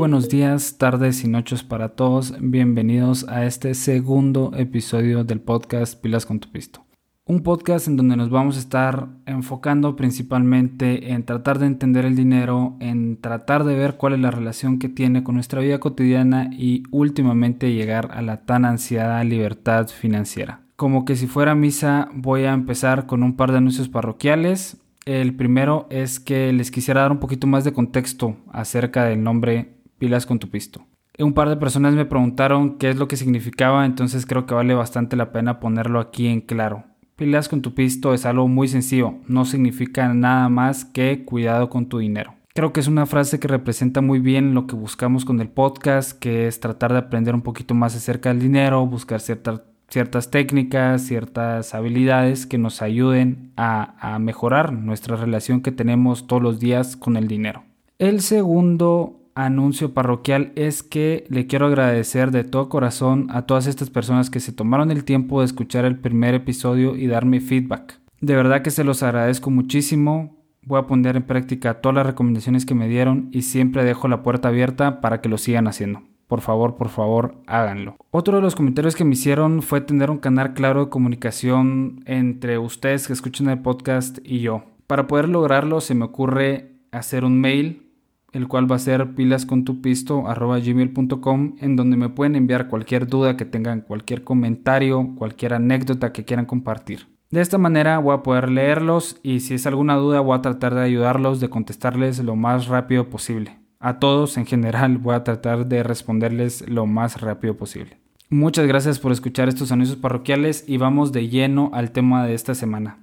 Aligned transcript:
buenos 0.00 0.30
días, 0.30 0.78
tardes 0.78 1.24
y 1.24 1.28
noches 1.28 1.62
para 1.62 1.90
todos. 1.90 2.34
Bienvenidos 2.40 3.28
a 3.28 3.44
este 3.44 3.74
segundo 3.74 4.50
episodio 4.56 5.24
del 5.24 5.42
podcast 5.42 6.00
Pilas 6.00 6.24
con 6.24 6.40
tu 6.40 6.50
Pisto. 6.50 6.86
Un 7.26 7.42
podcast 7.42 7.86
en 7.86 7.98
donde 7.98 8.16
nos 8.16 8.30
vamos 8.30 8.56
a 8.56 8.60
estar 8.60 9.08
enfocando 9.26 9.96
principalmente 9.96 11.12
en 11.12 11.26
tratar 11.26 11.58
de 11.58 11.66
entender 11.66 12.06
el 12.06 12.16
dinero, 12.16 12.78
en 12.80 13.20
tratar 13.20 13.64
de 13.64 13.74
ver 13.74 13.98
cuál 13.98 14.14
es 14.14 14.20
la 14.20 14.30
relación 14.30 14.78
que 14.78 14.88
tiene 14.88 15.22
con 15.22 15.34
nuestra 15.34 15.60
vida 15.60 15.80
cotidiana 15.80 16.48
y 16.50 16.84
últimamente 16.90 17.74
llegar 17.74 18.08
a 18.14 18.22
la 18.22 18.46
tan 18.46 18.64
ansiada 18.64 19.22
libertad 19.22 19.88
financiera. 19.88 20.62
Como 20.76 21.04
que 21.04 21.14
si 21.14 21.26
fuera 21.26 21.54
misa, 21.54 22.08
voy 22.14 22.44
a 22.44 22.54
empezar 22.54 23.04
con 23.04 23.22
un 23.22 23.36
par 23.36 23.52
de 23.52 23.58
anuncios 23.58 23.90
parroquiales 23.90 24.78
el 25.06 25.34
primero 25.34 25.86
es 25.90 26.20
que 26.20 26.52
les 26.52 26.70
quisiera 26.70 27.00
dar 27.00 27.12
un 27.12 27.20
poquito 27.20 27.46
más 27.46 27.64
de 27.64 27.72
contexto 27.72 28.36
acerca 28.52 29.04
del 29.04 29.22
nombre 29.22 29.79
Pilas 30.00 30.26
con 30.26 30.40
tu 30.40 30.50
Pisto. 30.50 30.84
Un 31.16 31.34
par 31.34 31.48
de 31.48 31.56
personas 31.56 31.94
me 31.94 32.06
preguntaron 32.06 32.78
qué 32.78 32.90
es 32.90 32.96
lo 32.96 33.06
que 33.06 33.16
significaba, 33.16 33.86
entonces 33.86 34.26
creo 34.26 34.46
que 34.46 34.54
vale 34.54 34.74
bastante 34.74 35.14
la 35.14 35.30
pena 35.30 35.60
ponerlo 35.60 36.00
aquí 36.00 36.26
en 36.26 36.40
claro. 36.40 36.82
Pilas 37.14 37.48
con 37.48 37.60
tu 37.60 37.74
pisto 37.74 38.14
es 38.14 38.24
algo 38.24 38.48
muy 38.48 38.66
sencillo, 38.66 39.14
no 39.28 39.44
significa 39.44 40.12
nada 40.14 40.48
más 40.48 40.86
que 40.86 41.24
cuidado 41.24 41.68
con 41.68 41.86
tu 41.86 41.98
dinero. 41.98 42.34
Creo 42.54 42.72
que 42.72 42.80
es 42.80 42.88
una 42.88 43.04
frase 43.06 43.38
que 43.38 43.46
representa 43.46 44.00
muy 44.00 44.18
bien 44.18 44.54
lo 44.54 44.66
que 44.66 44.74
buscamos 44.74 45.24
con 45.26 45.40
el 45.40 45.50
podcast, 45.50 46.18
que 46.18 46.48
es 46.48 46.58
tratar 46.58 46.92
de 46.92 46.98
aprender 46.98 47.34
un 47.34 47.42
poquito 47.42 47.74
más 47.74 47.94
acerca 47.94 48.30
del 48.30 48.40
dinero, 48.40 48.86
buscar 48.86 49.20
cierta 49.20 49.62
ciertas 49.90 50.30
técnicas, 50.30 51.02
ciertas 51.02 51.74
habilidades 51.74 52.46
que 52.46 52.58
nos 52.58 52.80
ayuden 52.80 53.52
a, 53.56 54.18
mejorar 54.20 54.72
nuestra 54.72 55.16
relación 55.16 55.60
que 55.60 55.72
tenemos 55.72 56.26
todos 56.26 56.42
los 56.42 56.60
días 56.60 56.96
con 56.96 57.16
el 57.16 57.28
dinero. 57.28 57.64
El 57.98 58.20
segundo 58.22 59.19
anuncio 59.44 59.94
parroquial 59.94 60.52
es 60.56 60.82
que 60.82 61.24
le 61.28 61.46
quiero 61.46 61.66
agradecer 61.66 62.30
de 62.30 62.44
todo 62.44 62.68
corazón 62.68 63.26
a 63.30 63.42
todas 63.42 63.66
estas 63.66 63.90
personas 63.90 64.30
que 64.30 64.40
se 64.40 64.52
tomaron 64.52 64.90
el 64.90 65.04
tiempo 65.04 65.40
de 65.40 65.46
escuchar 65.46 65.84
el 65.84 65.98
primer 65.98 66.34
episodio 66.34 66.96
y 66.96 67.06
darme 67.06 67.40
feedback. 67.40 68.00
De 68.20 68.36
verdad 68.36 68.62
que 68.62 68.70
se 68.70 68.84
los 68.84 69.02
agradezco 69.02 69.50
muchísimo. 69.50 70.36
Voy 70.62 70.78
a 70.78 70.86
poner 70.86 71.16
en 71.16 71.22
práctica 71.22 71.80
todas 71.80 71.96
las 71.96 72.06
recomendaciones 72.06 72.66
que 72.66 72.74
me 72.74 72.88
dieron 72.88 73.28
y 73.32 73.42
siempre 73.42 73.84
dejo 73.84 74.08
la 74.08 74.22
puerta 74.22 74.48
abierta 74.48 75.00
para 75.00 75.20
que 75.20 75.28
lo 75.28 75.38
sigan 75.38 75.68
haciendo 75.68 76.02
por 76.30 76.42
favor, 76.42 76.76
por 76.76 76.90
favor, 76.90 77.34
háganlo. 77.48 77.96
Otro 78.12 78.36
de 78.36 78.42
los 78.42 78.54
comentarios 78.54 78.94
que 78.94 79.04
me 79.04 79.14
hicieron 79.14 79.62
fue 79.62 79.80
tener 79.80 80.12
un 80.12 80.18
canal 80.18 80.54
claro 80.54 80.84
de 80.84 80.88
comunicación 80.88 82.04
entre 82.06 82.56
ustedes 82.56 83.08
que 83.08 83.12
escuchan 83.12 83.48
el 83.48 83.58
podcast 83.58 84.18
y 84.22 84.38
yo. 84.38 84.62
Para 84.86 85.08
poder 85.08 85.28
lograrlo 85.28 85.80
se 85.80 85.96
me 85.96 86.04
ocurre 86.04 86.76
hacer 86.92 87.24
un 87.24 87.40
mail, 87.40 87.89
el 88.32 88.48
cual 88.48 88.68
va 88.70 88.76
a 88.76 88.80
ser 88.80 89.14
pilascontupisto.gmail.com 89.14 91.56
en 91.58 91.76
donde 91.76 91.96
me 91.96 92.08
pueden 92.08 92.36
enviar 92.36 92.68
cualquier 92.68 93.06
duda 93.06 93.36
que 93.36 93.44
tengan, 93.44 93.80
cualquier 93.80 94.22
comentario, 94.24 95.14
cualquier 95.16 95.54
anécdota 95.54 96.12
que 96.12 96.24
quieran 96.24 96.46
compartir. 96.46 97.08
De 97.30 97.40
esta 97.40 97.58
manera 97.58 97.98
voy 97.98 98.14
a 98.14 98.22
poder 98.22 98.50
leerlos 98.50 99.18
y 99.22 99.40
si 99.40 99.54
es 99.54 99.66
alguna 99.66 99.96
duda 99.96 100.20
voy 100.20 100.36
a 100.36 100.42
tratar 100.42 100.74
de 100.74 100.82
ayudarlos, 100.82 101.40
de 101.40 101.48
contestarles 101.48 102.22
lo 102.24 102.36
más 102.36 102.68
rápido 102.68 103.08
posible 103.08 103.60
a 103.80 103.98
todos 103.98 104.36
en 104.36 104.46
general 104.46 104.98
voy 104.98 105.14
a 105.14 105.24
tratar 105.24 105.66
de 105.66 105.82
responderles 105.82 106.68
lo 106.68 106.86
más 106.86 107.20
rápido 107.20 107.56
posible. 107.56 107.98
Muchas 108.28 108.66
gracias 108.66 109.00
por 109.00 109.10
escuchar 109.10 109.48
estos 109.48 109.72
anuncios 109.72 109.98
parroquiales 109.98 110.64
y 110.68 110.76
vamos 110.76 111.12
de 111.12 111.28
lleno 111.28 111.70
al 111.72 111.90
tema 111.90 112.26
de 112.26 112.34
esta 112.34 112.54
semana. 112.54 112.98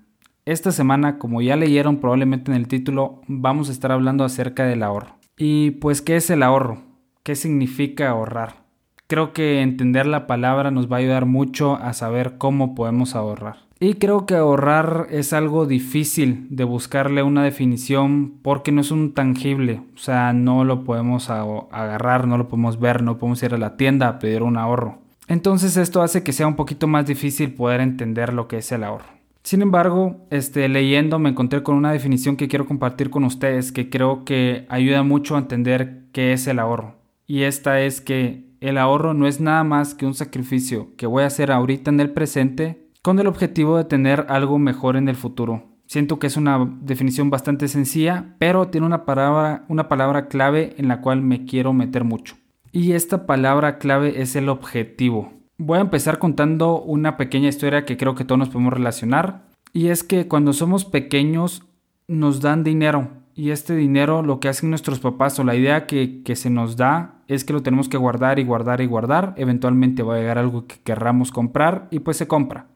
Esta 0.45 0.71
semana, 0.71 1.17
como 1.17 1.41
ya 1.41 1.57
leyeron 1.57 1.97
probablemente 1.97 2.51
en 2.51 2.57
el 2.57 2.69
título, 2.69 3.21
vamos 3.27 3.67
a 3.67 3.73
estar 3.73 3.91
hablando 3.91 4.23
acerca 4.23 4.65
del 4.65 4.83
ahorro. 4.83 5.16
Y 5.37 5.71
pues, 5.71 6.01
¿qué 6.01 6.15
es 6.15 6.29
el 6.31 6.41
ahorro? 6.41 6.81
¿Qué 7.21 7.35
significa 7.35 8.09
ahorrar? 8.09 8.63
Creo 9.05 9.33
que 9.33 9.61
entender 9.61 10.07
la 10.07 10.25
palabra 10.25 10.71
nos 10.71 10.91
va 10.91 10.97
a 10.97 10.99
ayudar 10.99 11.25
mucho 11.25 11.75
a 11.75 11.93
saber 11.93 12.37
cómo 12.37 12.73
podemos 12.73 13.15
ahorrar. 13.15 13.67
Y 13.79 13.93
creo 13.93 14.25
que 14.25 14.35
ahorrar 14.35 15.05
es 15.11 15.33
algo 15.33 15.67
difícil 15.67 16.47
de 16.49 16.63
buscarle 16.63 17.21
una 17.21 17.43
definición 17.43 18.39
porque 18.41 18.71
no 18.71 18.81
es 18.81 18.89
un 18.89 19.13
tangible, 19.13 19.83
o 19.93 19.99
sea, 19.99 20.33
no 20.33 20.65
lo 20.65 20.83
podemos 20.83 21.29
agarrar, 21.29 22.27
no 22.27 22.39
lo 22.39 22.47
podemos 22.47 22.79
ver, 22.79 23.03
no 23.03 23.19
podemos 23.19 23.43
ir 23.43 23.53
a 23.53 23.59
la 23.59 23.77
tienda 23.77 24.07
a 24.07 24.17
pedir 24.17 24.41
un 24.41 24.57
ahorro. 24.57 24.97
Entonces 25.27 25.77
esto 25.77 26.01
hace 26.01 26.23
que 26.23 26.33
sea 26.33 26.47
un 26.47 26.55
poquito 26.55 26.87
más 26.87 27.05
difícil 27.05 27.53
poder 27.53 27.81
entender 27.81 28.33
lo 28.33 28.47
que 28.47 28.57
es 28.57 28.71
el 28.71 28.83
ahorro. 28.83 29.16
Sin 29.47 29.61
embargo, 29.61 30.27
este, 30.29 30.67
leyendo 30.67 31.19
me 31.19 31.29
encontré 31.29 31.63
con 31.63 31.77
una 31.77 31.93
definición 31.93 32.35
que 32.35 32.49
quiero 32.49 32.65
compartir 32.65 33.09
con 33.09 33.23
ustedes 33.23 33.71
que 33.71 33.89
creo 33.89 34.25
que 34.25 34.65
ayuda 34.67 35.03
mucho 35.03 35.37
a 35.37 35.39
entender 35.39 36.03
qué 36.11 36.33
es 36.33 36.47
el 36.47 36.59
ahorro. 36.59 36.97
Y 37.25 37.43
esta 37.43 37.79
es 37.79 38.01
que 38.01 38.43
el 38.59 38.77
ahorro 38.77 39.13
no 39.13 39.25
es 39.25 39.39
nada 39.39 39.63
más 39.63 39.95
que 39.95 40.05
un 40.05 40.15
sacrificio 40.15 40.93
que 40.97 41.07
voy 41.07 41.23
a 41.23 41.27
hacer 41.27 41.53
ahorita 41.53 41.91
en 41.91 42.01
el 42.01 42.09
presente 42.09 42.89
con 43.01 43.19
el 43.19 43.27
objetivo 43.27 43.77
de 43.77 43.85
tener 43.85 44.25
algo 44.27 44.59
mejor 44.59 44.97
en 44.97 45.07
el 45.07 45.15
futuro. 45.15 45.63
Siento 45.85 46.19
que 46.19 46.27
es 46.27 46.35
una 46.35 46.69
definición 46.81 47.29
bastante 47.29 47.69
sencilla, 47.69 48.35
pero 48.39 48.67
tiene 48.67 48.85
una 48.85 49.05
palabra, 49.05 49.63
una 49.69 49.87
palabra 49.87 50.27
clave 50.27 50.75
en 50.77 50.89
la 50.89 50.99
cual 50.99 51.21
me 51.21 51.45
quiero 51.45 51.71
meter 51.71 52.03
mucho. 52.03 52.35
Y 52.73 52.91
esta 52.91 53.25
palabra 53.25 53.77
clave 53.77 54.21
es 54.21 54.35
el 54.35 54.49
objetivo. 54.49 55.36
Voy 55.57 55.77
a 55.77 55.81
empezar 55.81 56.19
contando 56.19 56.81
una 56.81 57.17
pequeña 57.17 57.49
historia 57.49 57.85
que 57.85 57.97
creo 57.97 58.15
que 58.15 58.25
todos 58.25 58.39
nos 58.39 58.49
podemos 58.49 58.73
relacionar. 58.73 59.47
Y 59.73 59.87
es 59.87 60.03
que 60.03 60.27
cuando 60.27 60.53
somos 60.53 60.85
pequeños 60.85 61.63
nos 62.07 62.41
dan 62.41 62.63
dinero. 62.63 63.09
Y 63.35 63.51
este 63.51 63.75
dinero 63.75 64.23
lo 64.23 64.39
que 64.39 64.49
hacen 64.49 64.69
nuestros 64.69 64.99
papás 64.99 65.37
o 65.39 65.43
la 65.43 65.55
idea 65.55 65.85
que, 65.85 66.23
que 66.23 66.35
se 66.35 66.49
nos 66.49 66.77
da 66.77 67.21
es 67.27 67.43
que 67.43 67.53
lo 67.53 67.61
tenemos 67.61 67.89
que 67.89 67.97
guardar 67.97 68.39
y 68.39 68.43
guardar 68.43 68.81
y 68.81 68.85
guardar. 68.85 69.33
Eventualmente 69.37 70.03
va 70.03 70.15
a 70.15 70.19
llegar 70.19 70.37
algo 70.37 70.65
que 70.65 70.77
querramos 70.83 71.31
comprar 71.31 71.87
y 71.91 71.99
pues 71.99 72.17
se 72.17 72.27
compra 72.27 72.67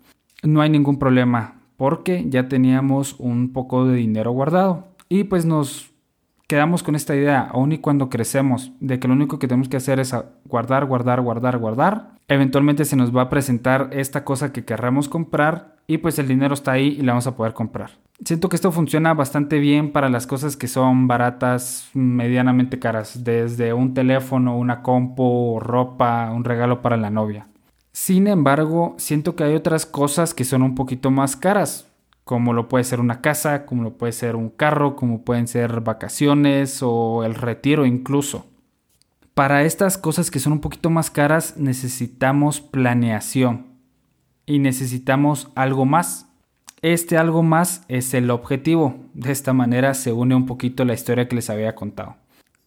no 0.44 0.62
hay 0.62 0.70
ningún 0.70 0.98
problema 0.98 1.62
porque 1.78 2.26
ya 2.28 2.48
teníamos 2.48 3.16
un 3.20 3.54
poco 3.54 3.86
de 3.86 3.96
dinero 3.96 4.32
guardado 4.32 4.88
y 5.10 5.26
pues 5.26 5.46
nos 5.46 5.91
quedamos 6.52 6.84
con 6.84 6.98
esta 6.98 7.16
idea, 7.16 7.48
aun 7.50 7.72
y 7.72 7.78
cuando 7.78 8.10
crecemos, 8.10 8.74
de 8.82 9.00
que 9.00 9.08
lo 9.08 9.14
único 9.14 9.40
que 9.40 9.48
tenemos 9.48 9.70
que 9.70 9.78
hacer 9.78 10.02
es 10.02 10.14
guardar, 10.44 10.84
guardar, 10.84 11.22
guardar, 11.22 11.58
guardar. 11.58 12.10
Eventualmente 12.28 12.84
se 12.84 12.98
nos 12.98 13.16
va 13.16 13.22
a 13.22 13.30
presentar 13.30 13.88
esta 13.94 14.26
cosa 14.26 14.52
que 14.52 14.66
querramos 14.66 15.08
comprar 15.08 15.78
y 15.88 16.00
pues 16.00 16.20
el 16.20 16.28
dinero 16.28 16.54
está 16.54 16.74
ahí 16.74 16.98
y 17.00 17.04
la 17.04 17.14
vamos 17.14 17.26
a 17.28 17.38
poder 17.38 17.54
comprar. 17.54 17.92
Siento 18.26 18.50
que 18.50 18.58
esto 18.58 18.74
funciona 18.74 19.14
bastante 19.14 19.60
bien 19.60 19.94
para 19.94 20.10
las 20.10 20.28
cosas 20.28 20.58
que 20.58 20.68
son 20.68 21.08
baratas, 21.08 21.90
medianamente 21.94 22.80
caras, 22.80 23.24
desde 23.24 23.72
un 23.72 23.94
teléfono, 23.94 24.58
una 24.58 24.82
compu, 24.82 25.58
ropa, 25.62 26.32
un 26.32 26.44
regalo 26.44 26.82
para 26.82 26.98
la 26.98 27.10
novia. 27.10 27.48
Sin 27.94 28.28
embargo, 28.28 28.96
siento 28.98 29.38
que 29.38 29.46
hay 29.46 29.56
otras 29.56 29.86
cosas 29.86 30.34
que 30.34 30.44
son 30.44 30.64
un 30.64 30.76
poquito 30.76 31.12
más 31.12 31.38
caras, 31.38 31.88
como 32.24 32.54
lo 32.54 32.68
puede 32.68 32.84
ser 32.84 33.00
una 33.00 33.22
casa, 33.22 33.66
como 33.66 33.84
lo 33.84 33.98
puede 33.98 34.14
ser 34.14 34.36
un 34.36 34.50
carro, 34.50 34.96
como 34.96 35.24
pueden 35.24 35.48
ser 35.48 35.82
vacaciones 35.82 36.80
o 36.82 37.24
el 37.24 37.36
retiro 37.36 37.86
incluso. 37.86 38.48
Para 39.34 39.64
estas 39.64 39.98
cosas 39.98 40.30
que 40.30 40.40
son 40.40 40.54
un 40.54 40.60
poquito 40.60 40.90
más 40.90 41.10
caras 41.10 41.58
necesitamos 41.58 42.62
planeación 42.62 43.68
y 44.46 44.60
necesitamos 44.60 45.50
algo 45.56 45.86
más. 45.86 46.28
Este 46.82 47.18
algo 47.18 47.44
más 47.44 47.86
es 47.88 48.14
el 48.14 48.30
objetivo. 48.32 48.96
De 49.14 49.32
esta 49.32 49.54
manera 49.54 49.94
se 49.94 50.12
une 50.12 50.36
un 50.36 50.46
poquito 50.46 50.84
la 50.84 50.94
historia 50.94 51.28
que 51.28 51.36
les 51.36 51.50
había 51.50 51.76
contado. 51.76 52.16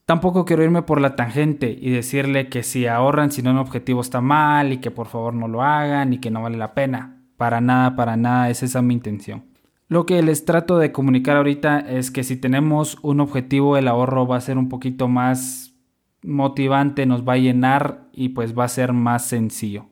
Tampoco 0.06 0.44
quiero 0.44 0.62
irme 0.62 0.82
por 0.82 1.00
la 1.00 1.16
tangente 1.16 1.76
y 1.80 1.90
decirle 1.90 2.48
que 2.48 2.62
si 2.62 2.86
ahorran 2.86 3.32
si 3.32 3.42
no 3.42 3.50
un 3.50 3.58
objetivo 3.58 4.00
está 4.02 4.20
mal 4.20 4.72
y 4.72 4.78
que 4.78 4.90
por 4.90 5.06
favor 5.06 5.34
no 5.34 5.48
lo 5.48 5.62
hagan 5.62 6.12
y 6.12 6.18
que 6.18 6.30
no 6.30 6.42
vale 6.42 6.58
la 6.58 6.74
pena. 6.74 7.23
Para 7.36 7.60
nada, 7.60 7.96
para 7.96 8.16
nada 8.16 8.50
es 8.50 8.62
esa 8.62 8.82
mi 8.82 8.94
intención. 8.94 9.44
Lo 9.88 10.06
que 10.06 10.22
les 10.22 10.44
trato 10.44 10.78
de 10.78 10.92
comunicar 10.92 11.36
ahorita 11.36 11.80
es 11.80 12.10
que 12.10 12.24
si 12.24 12.36
tenemos 12.36 12.98
un 13.02 13.20
objetivo 13.20 13.76
el 13.76 13.88
ahorro 13.88 14.26
va 14.26 14.36
a 14.36 14.40
ser 14.40 14.58
un 14.58 14.68
poquito 14.68 15.08
más 15.08 15.74
motivante, 16.22 17.06
nos 17.06 17.26
va 17.26 17.34
a 17.34 17.38
llenar 17.38 18.08
y 18.12 18.30
pues 18.30 18.58
va 18.58 18.64
a 18.64 18.68
ser 18.68 18.92
más 18.92 19.26
sencillo. 19.26 19.86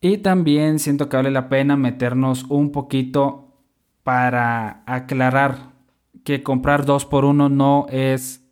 Y 0.00 0.18
también 0.18 0.78
siento 0.78 1.08
que 1.08 1.16
vale 1.16 1.30
la 1.30 1.48
pena 1.48 1.76
meternos 1.76 2.44
un 2.50 2.72
poquito 2.72 3.54
para 4.02 4.82
aclarar 4.84 5.72
que 6.24 6.42
comprar 6.42 6.84
dos 6.84 7.06
por 7.06 7.24
uno 7.24 7.48
no 7.48 7.86
es 7.90 8.44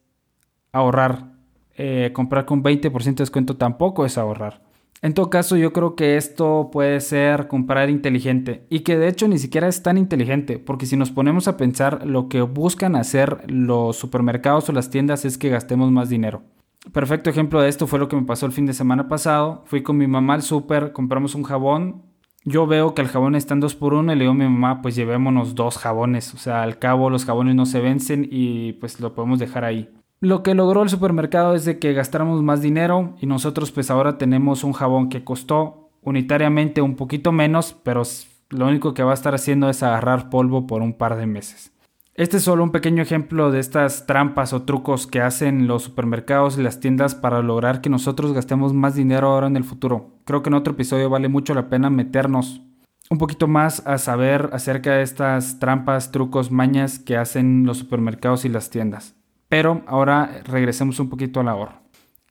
ahorrar. 0.73 1.33
Eh, 1.77 2.11
comprar 2.15 2.47
con 2.47 2.63
20% 2.63 3.05
de 3.17 3.23
descuento 3.23 3.57
tampoco 3.57 4.07
es 4.07 4.17
ahorrar. 4.17 4.62
En 5.05 5.15
todo 5.15 5.31
caso, 5.31 5.57
yo 5.57 5.73
creo 5.73 5.97
que 5.97 6.17
esto 6.17 6.71
puede 6.73 7.01
ser 7.01 7.49
comprar 7.49 7.91
inteligente 7.91 8.65
y 8.71 8.81
que 8.81 8.97
de 8.97 9.09
hecho 9.09 9.27
ni 9.27 9.37
siquiera 9.39 9.67
es 9.67 9.83
tan 9.83 9.99
inteligente, 9.99 10.61
porque 10.61 10.87
si 10.87 10.97
nos 10.97 11.11
ponemos 11.11 11.49
a 11.49 11.57
pensar, 11.57 12.07
lo 12.07 12.29
que 12.29 12.41
buscan 12.43 12.95
hacer 12.95 13.51
los 13.51 13.97
supermercados 13.97 14.69
o 14.69 14.73
las 14.73 14.91
tiendas 14.91 15.25
es 15.25 15.39
que 15.39 15.49
gastemos 15.49 15.91
más 15.91 16.09
dinero. 16.09 16.45
Perfecto 16.93 17.31
ejemplo 17.31 17.61
de 17.61 17.69
esto 17.69 17.89
fue 17.89 17.99
lo 17.99 18.07
que 18.07 18.15
me 18.15 18.23
pasó 18.23 18.47
el 18.47 18.53
fin 18.53 18.65
de 18.65 18.75
semana 18.75 19.09
pasado. 19.09 19.65
Fui 19.67 19.83
con 19.83 19.97
mi 19.97 20.07
mamá 20.07 20.35
al 20.35 20.43
super, 20.43 20.93
compramos 20.93 21.35
un 21.35 21.43
jabón. 21.43 22.03
Yo 22.45 22.69
veo 22.69 22.95
que 22.95 23.03
el 23.03 23.09
jabón 23.09 23.35
está 23.35 23.55
en 23.55 23.61
2 23.61 23.75
por 23.75 23.95
1 23.95 24.13
y 24.13 24.17
le 24.17 24.23
digo 24.23 24.33
a 24.33 24.37
mi 24.37 24.45
mamá, 24.45 24.83
pues 24.83 24.95
llevémonos 24.95 25.57
dos 25.57 25.79
jabones. 25.79 26.33
O 26.35 26.39
sea, 26.39 26.63
al 26.63 26.79
cabo 26.79 27.11
los 27.11 27.25
jabones 27.25 27.57
no 27.57 27.67
se 27.67 27.81
vencen 27.81 28.29
y 28.31 28.75
pues 28.75 29.01
lo 29.01 29.15
podemos 29.15 29.41
dejar 29.41 29.65
ahí. 29.65 29.89
Lo 30.23 30.45
que 30.45 30.55
logró 30.55 30.85
el 30.85 30.89
supermercado 30.89 31.57
es 31.57 31.65
de 31.65 31.81
que 31.81 31.95
gastáramos 31.95 32.45
más 32.45 32.63
dinero 32.63 33.17
y 33.21 33.27
nosotros 33.27 33.73
pues 33.73 33.91
ahora 33.91 34.19
tenemos 34.19 34.63
un 34.63 34.73
jabón 34.73 35.09
que 35.09 35.25
costó 35.25 35.91
unitariamente 36.01 36.81
un 36.81 36.95
poquito 36.95 37.33
menos, 37.33 37.75
pero 37.83 38.05
lo 38.51 38.69
único 38.69 38.95
que 38.95 39.03
va 39.03 39.11
a 39.11 39.15
estar 39.15 39.35
haciendo 39.35 39.69
es 39.69 39.83
agarrar 39.83 40.31
polvo 40.31 40.69
por 40.69 40.81
un 40.81 40.93
par 40.93 41.17
de 41.17 41.27
meses. 41.27 41.73
Este 42.15 42.37
es 42.37 42.45
solo 42.45 42.63
un 42.63 42.71
pequeño 42.71 43.03
ejemplo 43.03 43.51
de 43.51 43.59
estas 43.59 44.07
trampas 44.07 44.53
o 44.53 44.63
trucos 44.63 45.09
que 45.09 45.21
hacen 45.21 45.67
los 45.67 45.83
supermercados 45.83 46.57
y 46.57 46.63
las 46.63 46.79
tiendas 46.79 47.17
para 47.17 47.43
lograr 47.43 47.81
que 47.81 47.91
nosotros 47.91 48.33
gastemos 48.33 48.73
más 48.73 48.95
dinero 48.95 49.27
ahora 49.27 49.49
en 49.49 49.57
el 49.57 49.65
futuro. 49.65 50.21
Creo 50.25 50.41
que 50.45 50.51
en 50.51 50.55
otro 50.55 50.75
episodio 50.75 51.11
vale 51.11 51.27
mucho 51.27 51.53
la 51.53 51.69
pena 51.69 51.91
meternos 51.91 52.63
un 53.11 53.19
poquito 53.19 53.49
más 53.49 53.85
a 53.89 53.99
saber 53.99 54.51
acerca 54.53 54.93
de 54.93 55.03
estas 55.03 55.59
trampas, 55.59 56.13
trucos, 56.13 56.53
mañas 56.53 57.01
que 57.01 57.17
hacen 57.17 57.67
los 57.67 57.79
supermercados 57.79 58.45
y 58.45 58.51
las 58.51 58.71
tiendas. 58.71 59.17
Pero 59.53 59.83
ahora 59.87 60.41
regresemos 60.45 60.99
un 60.99 61.11
poquito 61.11 61.39
al 61.39 61.49
ahorro. 61.49 61.83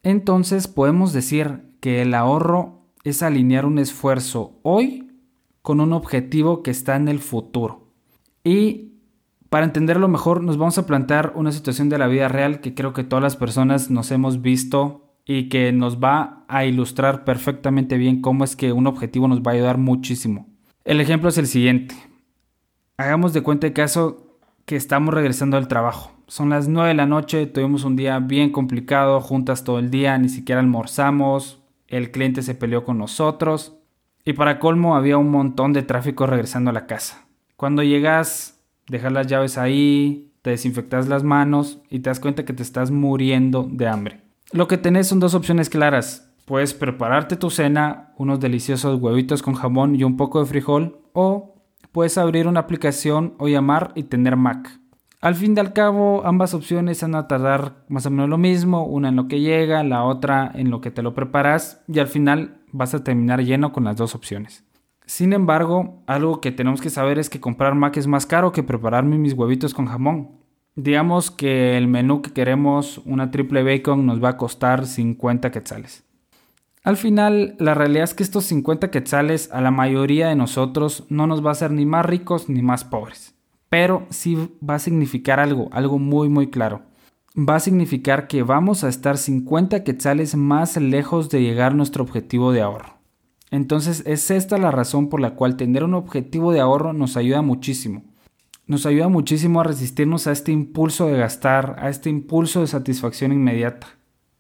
Entonces 0.02 0.68
podemos 0.68 1.14
decir 1.14 1.62
que 1.80 2.02
el 2.02 2.16
ahorro 2.16 2.88
es 3.04 3.22
alinear 3.22 3.68
un 3.68 3.78
esfuerzo 3.78 4.58
hoy 4.64 5.12
con 5.62 5.82
un 5.82 5.94
objetivo 5.94 6.64
que 6.64 6.72
está 6.72 6.96
en 6.96 7.08
el 7.08 7.20
futuro. 7.20 7.90
Y 8.44 8.94
para 9.50 9.68
entenderlo 9.68 10.08
mejor 10.08 10.42
nos 10.42 10.58
vamos 10.58 10.80
a 10.80 10.88
plantear 10.88 11.34
una 11.36 11.52
situación 11.52 11.90
de 11.90 12.00
la 12.00 12.08
vida 12.08 12.28
real 12.28 12.60
que 12.60 12.74
creo 12.74 12.92
que 12.92 13.04
todas 13.04 13.22
las 13.22 13.36
personas 13.36 13.92
nos 13.92 14.10
hemos 14.10 14.42
visto 14.42 15.14
y 15.24 15.48
que 15.48 15.72
nos 15.72 16.00
va 16.00 16.44
a 16.48 16.66
ilustrar 16.66 17.24
perfectamente 17.24 17.98
bien 17.98 18.22
cómo 18.22 18.44
es 18.44 18.56
que 18.56 18.72
un 18.72 18.88
objetivo 18.88 19.28
nos 19.28 19.44
va 19.44 19.52
a 19.52 19.54
ayudar 19.54 19.78
muchísimo. 19.78 20.48
El 20.86 21.00
ejemplo 21.00 21.30
es 21.30 21.38
el 21.38 21.46
siguiente. 21.46 21.94
Hagamos 22.98 23.32
de 23.34 23.44
cuenta 23.44 23.68
de 23.68 23.74
caso 23.74 24.40
que 24.66 24.76
estamos 24.76 25.14
regresando 25.14 25.58
al 25.58 25.68
trabajo 25.68 26.14
son 26.32 26.50
las 26.50 26.70
9 26.70 26.88
de 26.88 26.96
la 26.96 27.06
noche, 27.06 27.46
tuvimos 27.46 27.84
un 27.84 27.98
día 27.98 28.18
bien 28.20 28.54
complicado, 28.54 29.20
juntas 29.20 29.66
todo 29.66 29.80
el 29.80 29.92
día, 29.92 30.18
ni 30.18 30.30
siquiera 30.30 30.62
almorzamos, 30.62 31.62
el 31.90 32.10
cliente 32.12 32.42
se 32.42 32.56
peleó 32.56 32.86
con 32.86 32.98
nosotros 32.98 33.76
y 34.24 34.32
para 34.32 34.58
colmo 34.58 34.96
había 34.96 35.18
un 35.18 35.30
montón 35.30 35.74
de 35.74 35.84
tráfico 35.84 36.26
regresando 36.26 36.70
a 36.70 36.74
la 36.74 36.88
casa. 36.88 37.28
Cuando 37.58 37.84
llegas, 37.84 38.62
dejas 38.88 39.12
las 39.12 39.28
llaves 39.28 39.58
ahí, 39.58 40.32
te 40.42 40.52
desinfectas 40.52 41.10
las 41.10 41.26
manos 41.26 41.82
y 41.90 42.00
te 42.00 42.10
das 42.10 42.22
cuenta 42.22 42.46
que 42.46 42.54
te 42.54 42.64
estás 42.64 42.92
muriendo 42.92 43.68
de 43.70 43.90
hambre. 43.90 44.22
Lo 44.54 44.70
que 44.70 44.78
tenés 44.78 45.10
son 45.10 45.20
dos 45.20 45.34
opciones 45.34 45.70
claras. 45.70 46.32
Puedes 46.46 46.74
prepararte 46.74 47.36
tu 47.36 47.50
cena, 47.50 48.14
unos 48.16 48.40
deliciosos 48.40 49.02
huevitos 49.02 49.44
con 49.44 49.56
jamón 49.56 49.98
y 49.98 50.06
un 50.06 50.16
poco 50.16 50.40
de 50.40 50.46
frijol, 50.46 51.02
o 51.12 51.56
puedes 51.92 52.18
abrir 52.18 52.48
una 52.48 52.62
aplicación 52.62 53.34
o 53.38 53.50
llamar 53.50 53.92
y 53.96 54.04
tener 54.04 54.38
Mac. 54.38 54.81
Al 55.22 55.36
fin 55.36 55.54
y 55.56 55.60
al 55.60 55.72
cabo, 55.72 56.24
ambas 56.26 56.56
opciones 56.56 57.04
van 57.04 57.14
a 57.14 57.28
tardar 57.28 57.86
más 57.90 58.08
o 58.08 58.10
menos 58.10 58.28
lo 58.28 58.40
mismo, 58.40 58.88
una 58.88 59.10
en 59.10 59.16
lo 59.16 59.28
que 59.28 59.40
llega, 59.40 59.84
la 59.84 60.04
otra 60.04 60.52
en 60.56 60.72
lo 60.72 60.82
que 60.82 60.90
te 60.90 61.04
lo 61.04 61.14
preparas 61.14 61.84
y 61.88 62.00
al 62.00 62.08
final 62.08 62.58
vas 62.72 62.96
a 62.96 63.04
terminar 63.04 63.44
lleno 63.44 63.72
con 63.72 63.84
las 63.84 63.98
dos 63.98 64.16
opciones. 64.16 64.64
Sin 65.06 65.34
embargo, 65.34 66.02
algo 66.08 66.42
que 66.42 66.52
tenemos 66.52 66.82
que 66.82 66.90
saber 66.90 67.20
es 67.20 67.30
que 67.30 67.40
comprar 67.40 67.76
Mac 67.76 67.98
es 67.98 68.08
más 68.08 68.26
caro 68.26 68.52
que 68.52 68.64
prepararme 68.64 69.20
mis 69.20 69.34
huevitos 69.34 69.76
con 69.76 69.86
jamón. 69.86 70.40
Digamos 70.74 71.30
que 71.30 71.78
el 71.78 71.88
menú 71.88 72.24
que 72.24 72.34
queremos, 72.34 73.00
una 73.06 73.30
triple 73.30 73.62
bacon, 73.62 74.08
nos 74.08 74.24
va 74.24 74.30
a 74.30 74.38
costar 74.38 74.88
50 74.88 75.52
quetzales. 75.52 76.04
Al 76.84 76.98
final, 76.98 77.56
la 77.60 77.76
realidad 77.76 78.06
es 78.06 78.16
que 78.16 78.24
estos 78.24 78.46
50 78.46 78.90
quetzales 78.90 79.52
a 79.52 79.62
la 79.62 79.70
mayoría 79.70 80.30
de 80.30 80.36
nosotros 80.36 81.06
no 81.10 81.28
nos 81.28 81.46
va 81.46 81.50
a 81.50 81.52
hacer 81.52 81.70
ni 81.70 81.86
más 81.86 82.08
ricos 82.08 82.50
ni 82.50 82.64
más 82.64 82.84
pobres 82.84 83.31
pero 83.72 84.06
sí 84.10 84.38
va 84.62 84.76
a 84.76 84.80
significar 84.80 85.40
algo, 85.40 85.70
algo 85.72 85.98
muy 85.98 86.28
muy 86.28 86.48
claro. 86.48 86.82
Va 87.38 87.56
a 87.56 87.62
significar 87.62 88.28
que 88.28 88.44
vamos 88.44 88.84
a 88.84 88.90
estar 88.90 89.18
50 89.18 89.86
quetzales 89.86 90.36
más 90.36 90.76
lejos 90.76 91.30
de 91.30 91.42
llegar 91.42 91.72
a 91.72 91.76
nuestro 91.76 92.04
objetivo 92.04 92.52
de 92.52 92.62
ahorro. 92.62 92.98
Entonces 93.50 94.04
es 94.06 94.30
esta 94.30 94.58
la 94.58 94.72
razón 94.72 95.08
por 95.08 95.22
la 95.22 95.36
cual 95.36 95.56
tener 95.56 95.86
un 95.86 95.94
objetivo 95.94 96.52
de 96.52 96.60
ahorro 96.60 96.92
nos 96.92 97.16
ayuda 97.16 97.42
muchísimo. 97.42 98.04
Nos 98.68 98.86
ayuda 98.86 99.08
muchísimo 99.08 99.62
a 99.62 99.64
resistirnos 99.64 100.28
a 100.28 100.34
este 100.34 100.52
impulso 100.52 101.08
de 101.08 101.18
gastar, 101.18 101.78
a 101.80 101.88
este 101.88 102.10
impulso 102.10 102.60
de 102.60 102.68
satisfacción 102.68 103.32
inmediata. 103.32 103.88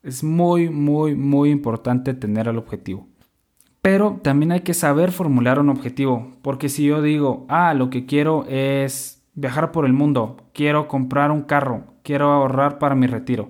Es 0.04 0.26
muy, 0.26 0.70
muy, 0.70 1.16
muy 1.16 1.52
importante 1.52 2.14
tener 2.14 2.50
el 2.50 2.58
objetivo. 2.58 3.08
Pero 3.82 4.20
también 4.22 4.52
hay 4.52 4.62
que 4.62 4.74
saber 4.74 5.14
formular 5.14 5.58
un 5.58 5.70
objetivo, 5.70 6.34
porque 6.42 6.68
si 6.68 6.84
yo 6.84 7.02
digo, 7.02 7.46
ah, 7.48 7.74
lo 7.74 7.90
que 7.90 8.06
quiero 8.06 8.46
es 8.50 9.21
viajar 9.34 9.72
por 9.72 9.86
el 9.86 9.94
mundo, 9.94 10.38
quiero 10.54 10.88
comprar 10.88 11.32
un 11.32 11.42
carro, 11.44 11.86
quiero 12.04 12.32
ahorrar 12.32 12.80
para 12.80 12.96
mi 12.96 13.08
retiro. 13.08 13.50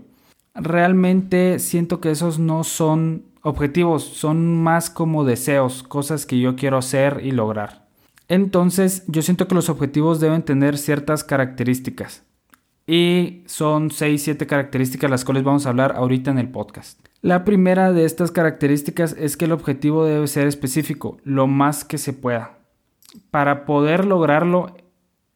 Realmente 0.54 1.60
siento 1.60 2.02
que 2.02 2.12
esos 2.12 2.40
no 2.40 2.64
son 2.64 3.24
objetivos, 3.42 4.04
son 4.04 4.62
más 4.62 4.90
como 4.90 5.24
deseos, 5.24 5.84
cosas 5.84 6.26
que 6.26 6.40
yo 6.40 6.56
quiero 6.56 6.78
hacer 6.78 7.22
y 7.24 7.32
lograr. 7.32 7.88
Entonces 8.28 9.04
yo 9.08 9.22
siento 9.22 9.48
que 9.48 9.56
los 9.56 9.70
objetivos 9.70 10.20
deben 10.20 10.44
tener 10.44 10.78
ciertas 10.78 11.24
características. 11.24 12.24
Y 12.88 13.44
son 13.46 13.90
6-7 13.90 14.46
características 14.46 15.10
las 15.10 15.24
cuales 15.24 15.44
vamos 15.44 15.66
a 15.66 15.70
hablar 15.70 15.94
ahorita 15.96 16.32
en 16.32 16.40
el 16.40 16.50
podcast. 16.50 17.00
La 17.22 17.46
primera 17.46 17.92
de 17.94 18.06
estas 18.06 18.32
características 18.32 19.16
es 19.18 19.38
que 19.38 19.46
el 19.46 19.52
objetivo 19.52 20.06
debe 20.06 20.28
ser 20.28 20.48
específico, 20.48 21.18
lo 21.24 21.46
más 21.46 21.86
que 21.86 21.98
se 21.98 22.14
pueda. 22.14 22.58
Para 23.30 23.66
poder 23.66 24.06
lograrlo 24.06 24.76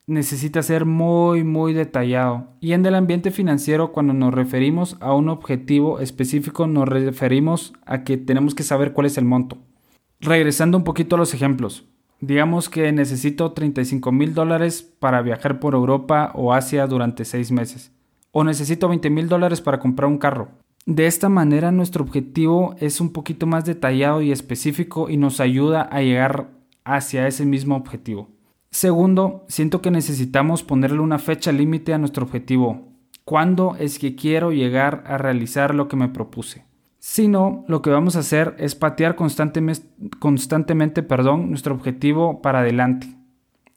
necesita 0.06 0.62
ser 0.62 0.84
muy 0.84 1.42
muy 1.42 1.72
detallado. 1.72 2.48
Y 2.60 2.72
en 2.72 2.86
el 2.86 2.94
ambiente 2.94 3.30
financiero 3.30 3.92
cuando 3.92 4.12
nos 4.12 4.32
referimos 4.32 4.96
a 5.00 5.12
un 5.14 5.28
objetivo 5.28 6.00
específico 6.00 6.66
nos 6.66 6.88
referimos 6.88 7.72
a 7.84 8.04
que 8.04 8.16
tenemos 8.16 8.54
que 8.54 8.62
saber 8.62 8.92
cuál 8.92 9.06
es 9.06 9.18
el 9.18 9.24
monto. 9.24 9.58
Regresando 10.20 10.78
un 10.78 10.84
poquito 10.84 11.16
a 11.16 11.18
los 11.18 11.34
ejemplos. 11.34 11.84
Digamos 12.20 12.70
que 12.70 12.90
necesito 12.92 13.52
35 13.52 14.10
mil 14.12 14.32
dólares 14.32 14.82
para 14.82 15.20
viajar 15.20 15.60
por 15.60 15.74
Europa 15.74 16.32
o 16.34 16.54
Asia 16.54 16.86
durante 16.86 17.24
6 17.24 17.52
meses. 17.52 17.92
O 18.32 18.44
necesito 18.44 18.88
20 18.88 19.10
mil 19.10 19.28
dólares 19.28 19.60
para 19.60 19.78
comprar 19.78 20.08
un 20.08 20.18
carro. 20.18 20.48
De 20.86 21.06
esta 21.06 21.28
manera 21.28 21.72
nuestro 21.72 22.04
objetivo 22.04 22.76
es 22.78 23.00
un 23.00 23.12
poquito 23.12 23.46
más 23.46 23.64
detallado 23.64 24.22
y 24.22 24.30
específico 24.30 25.10
y 25.10 25.16
nos 25.16 25.40
ayuda 25.40 25.82
a 25.82 26.00
llegar 26.00 26.50
hacia 26.84 27.26
ese 27.26 27.44
mismo 27.44 27.76
objetivo. 27.76 28.35
Segundo, 28.76 29.46
siento 29.48 29.80
que 29.80 29.90
necesitamos 29.90 30.62
ponerle 30.62 31.00
una 31.00 31.18
fecha 31.18 31.50
límite 31.50 31.94
a 31.94 31.98
nuestro 31.98 32.26
objetivo. 32.26 32.92
¿Cuándo 33.24 33.74
es 33.80 33.98
que 33.98 34.14
quiero 34.14 34.52
llegar 34.52 35.02
a 35.06 35.16
realizar 35.16 35.74
lo 35.74 35.88
que 35.88 35.96
me 35.96 36.10
propuse? 36.10 36.66
Si 36.98 37.26
no, 37.26 37.64
lo 37.68 37.80
que 37.80 37.88
vamos 37.88 38.16
a 38.16 38.18
hacer 38.18 38.54
es 38.58 38.74
patear 38.74 39.16
constantemente, 39.16 39.88
constantemente 40.18 41.02
perdón, 41.02 41.48
nuestro 41.48 41.74
objetivo 41.74 42.42
para 42.42 42.58
adelante. 42.58 43.08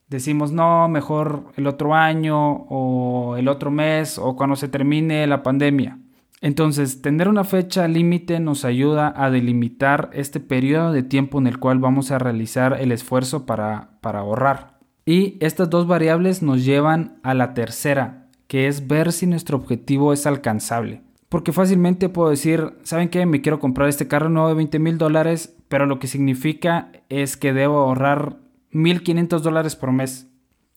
Decimos, 0.09 0.51
no, 0.51 0.89
mejor 0.89 1.45
el 1.55 1.67
otro 1.67 1.95
año 1.95 2.65
o 2.67 3.38
el 3.38 3.47
otro 3.47 3.71
mes 3.71 4.17
o 4.17 4.35
cuando 4.35 4.57
se 4.57 4.67
termine 4.67 5.25
la 5.27 5.43
pandemia. 5.43 5.97
Entonces, 6.41 7.01
tener 7.01 7.29
una 7.29 7.45
fecha 7.45 7.88
límite 7.88 8.41
nos 8.41 8.65
ayuda 8.65 9.13
a 9.15 9.31
delimitar 9.31 10.09
este 10.12 10.41
periodo 10.41 10.91
de 10.91 11.03
tiempo 11.03 11.39
en 11.39 11.47
el 11.47 11.57
cual 11.57 11.79
vamos 11.79 12.12
a 12.12 12.19
realizar 12.19 12.75
el 12.81 12.91
esfuerzo 12.91 13.45
para, 13.45 13.91
para 14.01 14.19
ahorrar. 14.19 14.78
Y 15.09 15.37
estas 15.39 15.71
dos 15.71 15.87
variables 15.87 16.43
nos 16.43 16.63
llevan 16.63 17.17
a 17.23 17.33
la 17.33 17.55
tercera, 17.55 18.27
que 18.45 18.67
es 18.67 18.85
ver 18.87 19.11
si 19.11 19.25
nuestro 19.25 19.57
objetivo 19.57 20.13
es 20.13 20.27
alcanzable. 20.27 21.01
Porque 21.29 21.51
fácilmente 21.51 22.09
puedo 22.09 22.29
decir, 22.29 22.75
¿saben 22.83 23.09
qué? 23.09 23.25
Me 23.25 23.41
quiero 23.41 23.59
comprar 23.59 23.89
este 23.89 24.07
carro 24.07 24.29
nuevo 24.29 24.49
de 24.49 24.53
20 24.53 24.77
mil 24.77 24.99
dólares, 24.99 25.55
pero 25.67 25.87
lo 25.87 25.97
que 25.97 26.05
significa 26.05 26.91
es 27.09 27.37
que 27.37 27.53
debo 27.53 27.79
ahorrar 27.79 28.37
1.500 28.71 29.39
dólares 29.39 29.75
por 29.75 29.91
mes. 29.91 30.27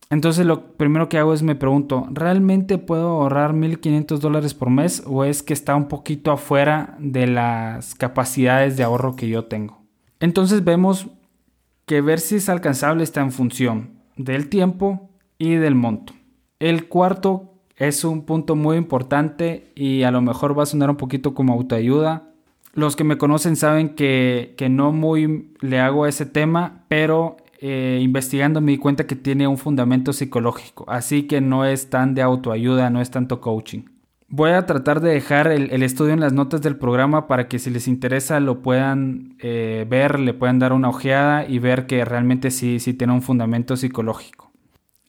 Entonces 0.09 0.47
lo 0.47 0.79
primero 0.79 1.11
que 1.11 1.19
hago 1.19 1.35
es 1.35 1.43
me 1.43 1.55
pregunto, 1.55 2.09
¿realmente 2.11 2.79
puedo 2.79 3.09
ahorrar 3.09 3.53
1.500 3.53 4.17
dólares 4.17 4.55
por 4.55 4.71
mes 4.71 5.03
o 5.05 5.25
es 5.25 5.43
que 5.43 5.53
está 5.53 5.77
un 5.77 5.89
poquito 5.89 6.33
afuera 6.33 6.97
de 6.99 7.27
las 7.27 7.95
capacidades 7.95 8.79
de 8.79 8.83
ahorro 8.83 9.15
que 9.15 9.29
yo 9.29 9.45
tengo? 9.45 9.83
Entonces 10.21 10.65
vemos 10.65 11.09
que 11.85 12.01
ver 12.01 12.19
si 12.19 12.37
es 12.37 12.49
alcanzable 12.49 13.05
está 13.05 13.21
en 13.21 13.31
función 13.31 14.01
del 14.25 14.49
tiempo 14.49 15.11
y 15.39 15.55
del 15.55 15.75
monto. 15.75 16.13
El 16.59 16.87
cuarto 16.89 17.53
es 17.77 18.05
un 18.05 18.25
punto 18.25 18.55
muy 18.55 18.77
importante 18.77 19.73
y 19.75 20.05
a 20.05 20.11
lo 20.11 20.21
mejor 20.21 20.57
va 20.57 20.63
a 20.63 20.67
sonar 20.67 20.91
un 20.91 20.97
poquito 20.97 21.35
como 21.35 21.53
autoayuda. 21.53 22.31
Los 22.75 22.97
que 22.97 23.05
me 23.05 23.19
conocen 23.19 23.57
saben 23.57 23.91
que, 23.97 24.55
no 24.71 24.93
muy 24.93 25.53
le 25.61 25.81
hago 25.81 26.05
a 26.05 26.09
ese 26.09 26.25
tema, 26.25 26.85
pero 26.89 27.37
eh, 27.61 28.01
investigando 28.03 28.61
me 28.61 28.73
di 28.73 28.79
cuenta 28.79 29.07
que 29.07 29.17
tiene 29.17 29.47
un 29.47 29.59
fundamento 29.59 30.13
psicológico, 30.13 30.85
así 30.89 31.25
que 31.25 31.41
no 31.41 31.65
es 31.65 31.91
tan 31.91 32.15
de 32.15 32.23
autoayuda, 32.23 32.91
no 32.91 33.01
es 33.01 33.11
tanto 33.11 33.41
coaching. 33.41 33.83
Voy 34.35 34.53
a 34.53 34.65
tratar 34.65 35.03
de 35.03 35.11
dejar 35.11 35.49
el, 35.49 35.83
estudio 35.83 36.15
en 36.15 36.21
las 36.21 36.33
notas 36.33 36.63
del 36.63 36.77
programa 36.77 37.27
para 37.27 37.49
que 37.49 37.59
si 37.59 37.69
les 37.69 37.87
interesa 37.87 38.41
lo 38.41 38.63
puedan 38.63 39.37
eh, 39.41 39.87
ver, 39.87 40.19
le 40.19 40.33
puedan 40.33 40.59
dar 40.59 40.73
una 40.73 40.89
ojeada 40.89 41.47
y 41.47 41.59
ver 41.59 41.87
que 41.87 42.03
realmente 42.03 42.51
sí, 42.51 42.81
sí 42.81 42.95
tiene 42.95 43.13
un 43.13 43.21
fundamento 43.21 43.77
psicológico. 43.77 44.51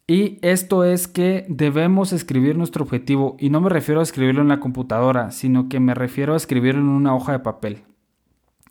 Y 0.08 0.40
esto 0.42 0.84
es 0.84 1.08
que 1.08 1.46
debemos 1.48 2.12
escribir 2.12 2.58
nuestro 2.58 2.84
objetivo 2.84 3.38
y 3.40 3.50
no 3.50 3.62
me 3.62 3.70
refiero 3.70 4.02
a 4.02 4.04
escribirlo 4.04 4.42
en 4.42 4.50
la 4.50 4.60
computadora, 4.60 5.32
sino 5.32 5.70
que 5.70 5.80
me 5.80 5.94
refiero 5.94 6.34
a 6.34 6.38
escribirlo 6.38 6.82
en 6.82 6.90
una 6.90 7.16
hoja 7.16 7.32
de 7.32 7.40
papel. 7.40 7.84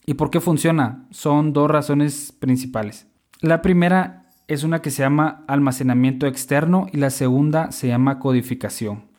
¿Y 0.04 0.14
por 0.14 0.28
qué 0.28 0.38
funciona? 0.38 1.06
Son 1.12 1.54
dos 1.54 1.70
razones 1.70 2.30
principales. 2.38 3.06
La 3.40 3.62
primera 3.62 4.26
es 4.48 4.64
una 4.64 4.82
que 4.82 4.90
se 4.90 5.02
llama 5.02 5.44
almacenamiento 5.48 6.26
externo 6.26 6.88
y 6.92 6.98
la 6.98 7.08
segunda 7.08 7.72
se 7.72 7.88
llama 7.88 8.18
codificación. 8.18 9.11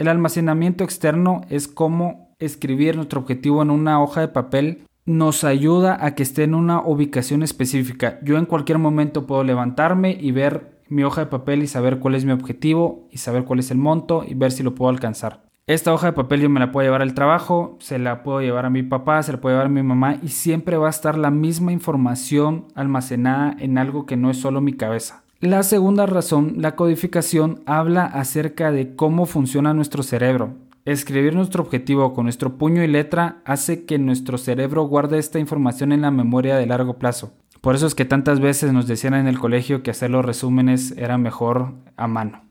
El 0.00 0.08
almacenamiento 0.08 0.82
externo 0.82 1.42
es 1.50 1.68
como 1.68 2.34
escribir 2.38 2.96
nuestro 2.96 3.20
objetivo 3.20 3.60
en 3.60 3.68
una 3.68 4.02
hoja 4.02 4.22
de 4.22 4.28
papel 4.28 4.84
nos 5.04 5.44
ayuda 5.44 5.98
a 6.02 6.14
que 6.14 6.22
esté 6.22 6.44
en 6.44 6.54
una 6.54 6.80
ubicación 6.80 7.42
específica. 7.42 8.18
Yo 8.22 8.38
en 8.38 8.46
cualquier 8.46 8.78
momento 8.78 9.26
puedo 9.26 9.44
levantarme 9.44 10.16
y 10.18 10.32
ver 10.32 10.80
mi 10.88 11.04
hoja 11.04 11.20
de 11.20 11.26
papel 11.26 11.62
y 11.62 11.66
saber 11.66 11.98
cuál 11.98 12.14
es 12.14 12.24
mi 12.24 12.32
objetivo 12.32 13.08
y 13.10 13.18
saber 13.18 13.44
cuál 13.44 13.58
es 13.58 13.70
el 13.70 13.76
monto 13.76 14.24
y 14.26 14.32
ver 14.32 14.52
si 14.52 14.62
lo 14.62 14.74
puedo 14.74 14.88
alcanzar. 14.88 15.42
Esta 15.66 15.92
hoja 15.92 16.06
de 16.06 16.12
papel 16.14 16.40
yo 16.40 16.48
me 16.48 16.60
la 16.60 16.72
puedo 16.72 16.86
llevar 16.86 17.02
al 17.02 17.12
trabajo, 17.12 17.76
se 17.80 17.98
la 17.98 18.22
puedo 18.22 18.40
llevar 18.40 18.64
a 18.64 18.70
mi 18.70 18.82
papá, 18.82 19.22
se 19.22 19.32
la 19.32 19.40
puedo 19.42 19.54
llevar 19.54 19.66
a 19.66 19.68
mi 19.68 19.82
mamá 19.82 20.16
y 20.22 20.28
siempre 20.28 20.78
va 20.78 20.86
a 20.86 20.96
estar 20.96 21.18
la 21.18 21.30
misma 21.30 21.72
información 21.72 22.68
almacenada 22.74 23.54
en 23.58 23.76
algo 23.76 24.06
que 24.06 24.16
no 24.16 24.30
es 24.30 24.38
solo 24.38 24.62
mi 24.62 24.72
cabeza. 24.72 25.24
La 25.40 25.62
segunda 25.62 26.04
razón, 26.04 26.56
la 26.58 26.76
codificación, 26.76 27.62
habla 27.64 28.04
acerca 28.04 28.70
de 28.72 28.94
cómo 28.94 29.24
funciona 29.24 29.72
nuestro 29.72 30.02
cerebro. 30.02 30.58
Escribir 30.84 31.34
nuestro 31.34 31.62
objetivo 31.62 32.12
con 32.12 32.24
nuestro 32.24 32.58
puño 32.58 32.84
y 32.84 32.86
letra 32.86 33.40
hace 33.46 33.86
que 33.86 33.98
nuestro 33.98 34.36
cerebro 34.36 34.82
guarde 34.82 35.18
esta 35.18 35.38
información 35.38 35.92
en 35.92 36.02
la 36.02 36.10
memoria 36.10 36.58
de 36.58 36.66
largo 36.66 36.98
plazo. 36.98 37.32
Por 37.62 37.74
eso 37.74 37.86
es 37.86 37.94
que 37.94 38.04
tantas 38.04 38.38
veces 38.38 38.74
nos 38.74 38.86
decían 38.86 39.14
en 39.14 39.28
el 39.28 39.38
colegio 39.38 39.82
que 39.82 39.92
hacer 39.92 40.10
los 40.10 40.26
resúmenes 40.26 40.94
era 40.98 41.16
mejor 41.16 41.72
a 41.96 42.06
mano. 42.06 42.44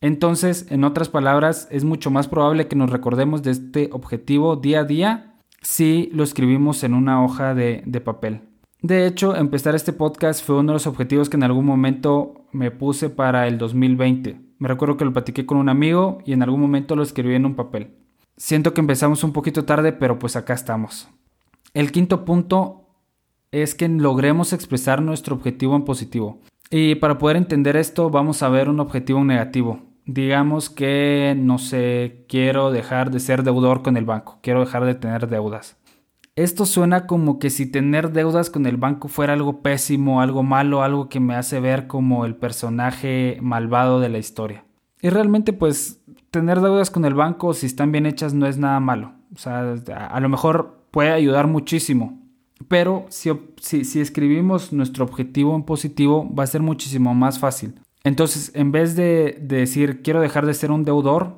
Entonces, 0.00 0.66
en 0.70 0.84
otras 0.84 1.10
palabras, 1.10 1.68
es 1.70 1.84
mucho 1.84 2.10
más 2.10 2.26
probable 2.26 2.68
que 2.68 2.76
nos 2.76 2.88
recordemos 2.88 3.42
de 3.42 3.50
este 3.50 3.90
objetivo 3.92 4.56
día 4.56 4.80
a 4.80 4.84
día 4.84 5.34
si 5.60 6.08
lo 6.14 6.24
escribimos 6.24 6.84
en 6.84 6.94
una 6.94 7.22
hoja 7.22 7.54
de, 7.54 7.82
de 7.84 8.00
papel. 8.00 8.40
De 8.84 9.06
hecho, 9.06 9.34
empezar 9.34 9.74
este 9.74 9.94
podcast 9.94 10.44
fue 10.44 10.56
uno 10.56 10.72
de 10.72 10.74
los 10.74 10.86
objetivos 10.86 11.30
que 11.30 11.38
en 11.38 11.42
algún 11.42 11.64
momento 11.64 12.44
me 12.52 12.70
puse 12.70 13.08
para 13.08 13.48
el 13.48 13.56
2020. 13.56 14.38
Me 14.58 14.68
recuerdo 14.68 14.98
que 14.98 15.06
lo 15.06 15.12
platiqué 15.14 15.46
con 15.46 15.56
un 15.56 15.70
amigo 15.70 16.18
y 16.26 16.34
en 16.34 16.42
algún 16.42 16.60
momento 16.60 16.94
lo 16.94 17.02
escribí 17.02 17.34
en 17.34 17.46
un 17.46 17.54
papel. 17.54 17.94
Siento 18.36 18.74
que 18.74 18.82
empezamos 18.82 19.24
un 19.24 19.32
poquito 19.32 19.64
tarde, 19.64 19.94
pero 19.94 20.18
pues 20.18 20.36
acá 20.36 20.52
estamos. 20.52 21.08
El 21.72 21.92
quinto 21.92 22.26
punto 22.26 22.90
es 23.52 23.74
que 23.74 23.88
logremos 23.88 24.52
expresar 24.52 25.00
nuestro 25.00 25.34
objetivo 25.34 25.74
en 25.76 25.86
positivo. 25.86 26.40
Y 26.68 26.96
para 26.96 27.16
poder 27.16 27.38
entender 27.38 27.78
esto 27.78 28.10
vamos 28.10 28.42
a 28.42 28.50
ver 28.50 28.68
un 28.68 28.80
objetivo 28.80 29.24
negativo. 29.24 29.80
Digamos 30.04 30.68
que, 30.68 31.34
no 31.38 31.56
sé, 31.56 32.26
quiero 32.28 32.70
dejar 32.70 33.10
de 33.10 33.20
ser 33.20 33.44
deudor 33.44 33.80
con 33.80 33.96
el 33.96 34.04
banco, 34.04 34.40
quiero 34.42 34.60
dejar 34.60 34.84
de 34.84 34.94
tener 34.94 35.26
deudas. 35.26 35.78
Esto 36.36 36.66
suena 36.66 37.06
como 37.06 37.38
que 37.38 37.48
si 37.48 37.66
tener 37.66 38.10
deudas 38.10 38.50
con 38.50 38.66
el 38.66 38.76
banco 38.76 39.06
fuera 39.06 39.34
algo 39.34 39.62
pésimo, 39.62 40.20
algo 40.20 40.42
malo, 40.42 40.82
algo 40.82 41.08
que 41.08 41.20
me 41.20 41.36
hace 41.36 41.60
ver 41.60 41.86
como 41.86 42.24
el 42.24 42.34
personaje 42.34 43.38
malvado 43.40 44.00
de 44.00 44.08
la 44.08 44.18
historia. 44.18 44.64
Y 45.00 45.10
realmente 45.10 45.52
pues 45.52 46.02
tener 46.32 46.60
deudas 46.60 46.90
con 46.90 47.04
el 47.04 47.14
banco 47.14 47.54
si 47.54 47.66
están 47.66 47.92
bien 47.92 48.06
hechas 48.06 48.34
no 48.34 48.48
es 48.48 48.58
nada 48.58 48.80
malo. 48.80 49.12
O 49.32 49.38
sea, 49.38 49.74
a 50.10 50.20
lo 50.20 50.28
mejor 50.28 50.86
puede 50.90 51.12
ayudar 51.12 51.46
muchísimo, 51.46 52.20
pero 52.66 53.06
si, 53.10 53.30
si, 53.60 54.00
escribimos 54.00 54.72
nuestro 54.72 55.04
objetivo 55.04 55.54
en 55.54 55.62
positivo, 55.62 56.32
va 56.34 56.44
a 56.44 56.48
ser 56.48 56.62
muchísimo 56.62 57.14
más 57.14 57.38
fácil. 57.38 57.74
Entonces, 58.02 58.50
en 58.54 58.72
vez 58.72 58.96
de, 58.96 59.38
de, 59.40 59.58
decir 59.58 60.02
quiero 60.02 60.20
dejar 60.20 60.46
de 60.46 60.54
ser 60.54 60.72
un 60.72 60.84
deudor, 60.84 61.36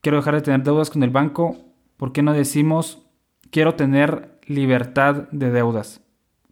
quiero 0.00 0.18
dejar 0.18 0.34
de 0.34 0.42
tener 0.42 0.62
deudas 0.64 0.90
con 0.90 1.04
el 1.04 1.10
banco, 1.10 1.56
¿por 1.96 2.12
qué 2.12 2.22
no 2.22 2.32
decimos 2.32 3.03
quiero 3.54 3.76
tener 3.76 4.36
libertad 4.48 5.28
de 5.30 5.52
deudas? 5.52 6.00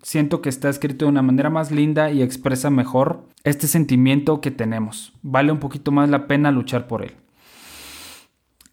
Siento 0.03 0.41
que 0.41 0.49
está 0.49 0.69
escrito 0.69 1.05
de 1.05 1.11
una 1.11 1.21
manera 1.21 1.51
más 1.51 1.73
linda 1.73 2.13
y 2.13 2.23
expresa 2.23 2.71
mejor 2.71 3.27
este 3.43 3.67
sentimiento 3.67 4.41
que 4.41 4.53
tenemos. 4.53 5.13
Vale 5.21 5.51
un 5.51 5.59
poquito 5.59 5.91
más 5.91 6.09
la 6.11 6.29
pena 6.29 6.53
luchar 6.53 6.87
por 6.87 7.03
él. 7.03 7.17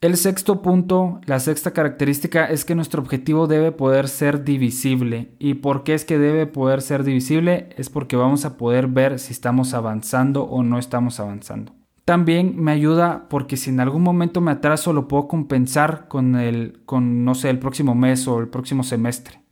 El 0.01 0.15
sexto 0.15 0.61
punto, 0.61 1.19
la 1.25 1.39
sexta 1.39 1.71
característica 1.71 2.45
es 2.45 2.65
que 2.65 2.75
nuestro 2.75 3.01
objetivo 3.01 3.47
debe 3.47 3.71
poder 3.71 4.07
ser 4.07 4.43
divisible. 4.43 5.31
¿Y 5.39 5.55
por 5.55 5.83
qué 5.83 5.95
es 5.95 6.05
que 6.05 6.19
debe 6.19 6.45
poder 6.45 6.83
ser 6.83 7.03
divisible? 7.03 7.69
Es 7.77 7.89
porque 7.89 8.15
vamos 8.15 8.45
a 8.45 8.57
poder 8.57 8.85
ver 8.85 9.17
si 9.17 9.33
estamos 9.33 9.73
avanzando 9.73 10.43
o 10.43 10.61
no 10.61 10.77
estamos 10.77 11.19
avanzando. 11.19 11.78
También 12.09 12.55
me 12.57 12.71
ayuda 12.71 13.27
porque 13.29 13.55
si 13.55 13.69
en 13.69 13.79
algún 13.79 14.01
momento 14.01 14.41
me 14.41 14.49
atraso 14.49 14.93
lo 14.93 15.07
puedo 15.07 15.27
compensar 15.27 16.07
con 16.07 16.37
el, 16.37 16.81
con, 16.87 17.23
no 17.23 17.35
sé, 17.35 17.51
el 17.51 17.59
próximo 17.59 17.93
mes 17.93 18.27
o 18.27 18.39
el 18.39 18.47
próximo 18.47 18.81
semestre. 18.81 19.43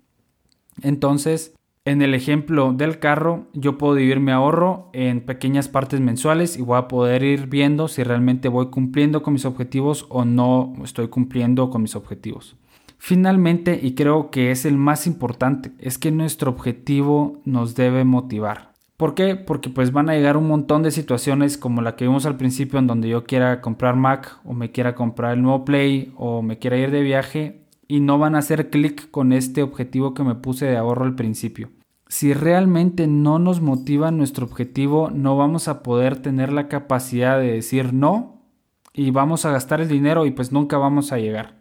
Entonces, 0.81 1.53
en 1.85 2.01
el 2.01 2.15
ejemplo 2.15 2.73
del 2.73 2.97
carro, 2.97 3.45
yo 3.53 3.77
puedo 3.77 3.93
dividir 3.93 4.21
mi 4.21 4.31
ahorro 4.31 4.89
en 4.93 5.23
pequeñas 5.23 5.67
partes 5.67 5.99
mensuales 5.99 6.57
y 6.57 6.63
voy 6.63 6.79
a 6.79 6.87
poder 6.87 7.21
ir 7.21 7.45
viendo 7.45 7.87
si 7.87 8.01
realmente 8.01 8.49
voy 8.49 8.71
cumpliendo 8.71 9.21
con 9.21 9.33
mis 9.33 9.45
objetivos 9.45 10.07
o 10.09 10.25
no 10.25 10.73
estoy 10.83 11.09
cumpliendo 11.09 11.69
con 11.69 11.83
mis 11.83 11.95
objetivos. 11.95 12.57
Finalmente, 12.97 13.79
y 13.79 13.93
creo 13.93 14.31
que 14.31 14.49
es 14.49 14.65
el 14.65 14.77
más 14.77 15.05
importante, 15.05 15.73
es 15.77 15.99
que 15.99 16.09
nuestro 16.09 16.49
objetivo 16.49 17.39
nos 17.45 17.75
debe 17.75 18.03
motivar. 18.03 18.76
¿Por 18.97 19.13
qué? 19.13 19.35
Porque 19.35 19.69
pues 19.69 19.91
van 19.91 20.09
a 20.09 20.15
llegar 20.15 20.37
un 20.37 20.47
montón 20.47 20.83
de 20.83 20.91
situaciones 20.91 21.57
como 21.57 21.81
la 21.81 21.95
que 21.95 22.05
vimos 22.05 22.25
al 22.25 22.37
principio 22.37 22.79
en 22.79 22.87
donde 22.87 23.09
yo 23.09 23.23
quiera 23.23 23.61
comprar 23.61 23.95
Mac 23.95 24.39
o 24.43 24.53
me 24.53 24.71
quiera 24.71 24.95
comprar 24.95 25.33
el 25.33 25.43
nuevo 25.43 25.65
Play 25.65 26.13
o 26.17 26.41
me 26.41 26.57
quiera 26.57 26.77
ir 26.77 26.91
de 26.91 27.01
viaje 27.01 27.61
y 27.87 27.99
no 27.99 28.17
van 28.17 28.35
a 28.35 28.39
hacer 28.39 28.69
clic 28.69 29.09
con 29.11 29.33
este 29.33 29.61
objetivo 29.61 30.13
que 30.13 30.23
me 30.23 30.35
puse 30.35 30.65
de 30.65 30.77
ahorro 30.77 31.05
al 31.05 31.15
principio 31.15 31.69
si 32.09 32.33
realmente 32.33 33.07
no 33.07 33.39
nos 33.39 33.61
motiva 33.61 34.11
nuestro 34.11 34.45
objetivo, 34.45 35.09
no 35.09 35.35
vamos 35.35 35.67
a 35.67 35.83
poder 35.83 36.21
tener 36.21 36.53
la 36.53 36.67
capacidad 36.67 37.37
de 37.37 37.51
decir 37.51 37.93
no 37.93 38.41
y 38.93 39.11
vamos 39.11 39.45
a 39.45 39.51
gastar 39.51 39.81
el 39.81 39.89
dinero 39.89 40.25
y 40.25 40.31
pues 40.31 40.51
nunca 40.51 40.77
vamos 40.77 41.11
a 41.11 41.17
llegar. 41.17 41.56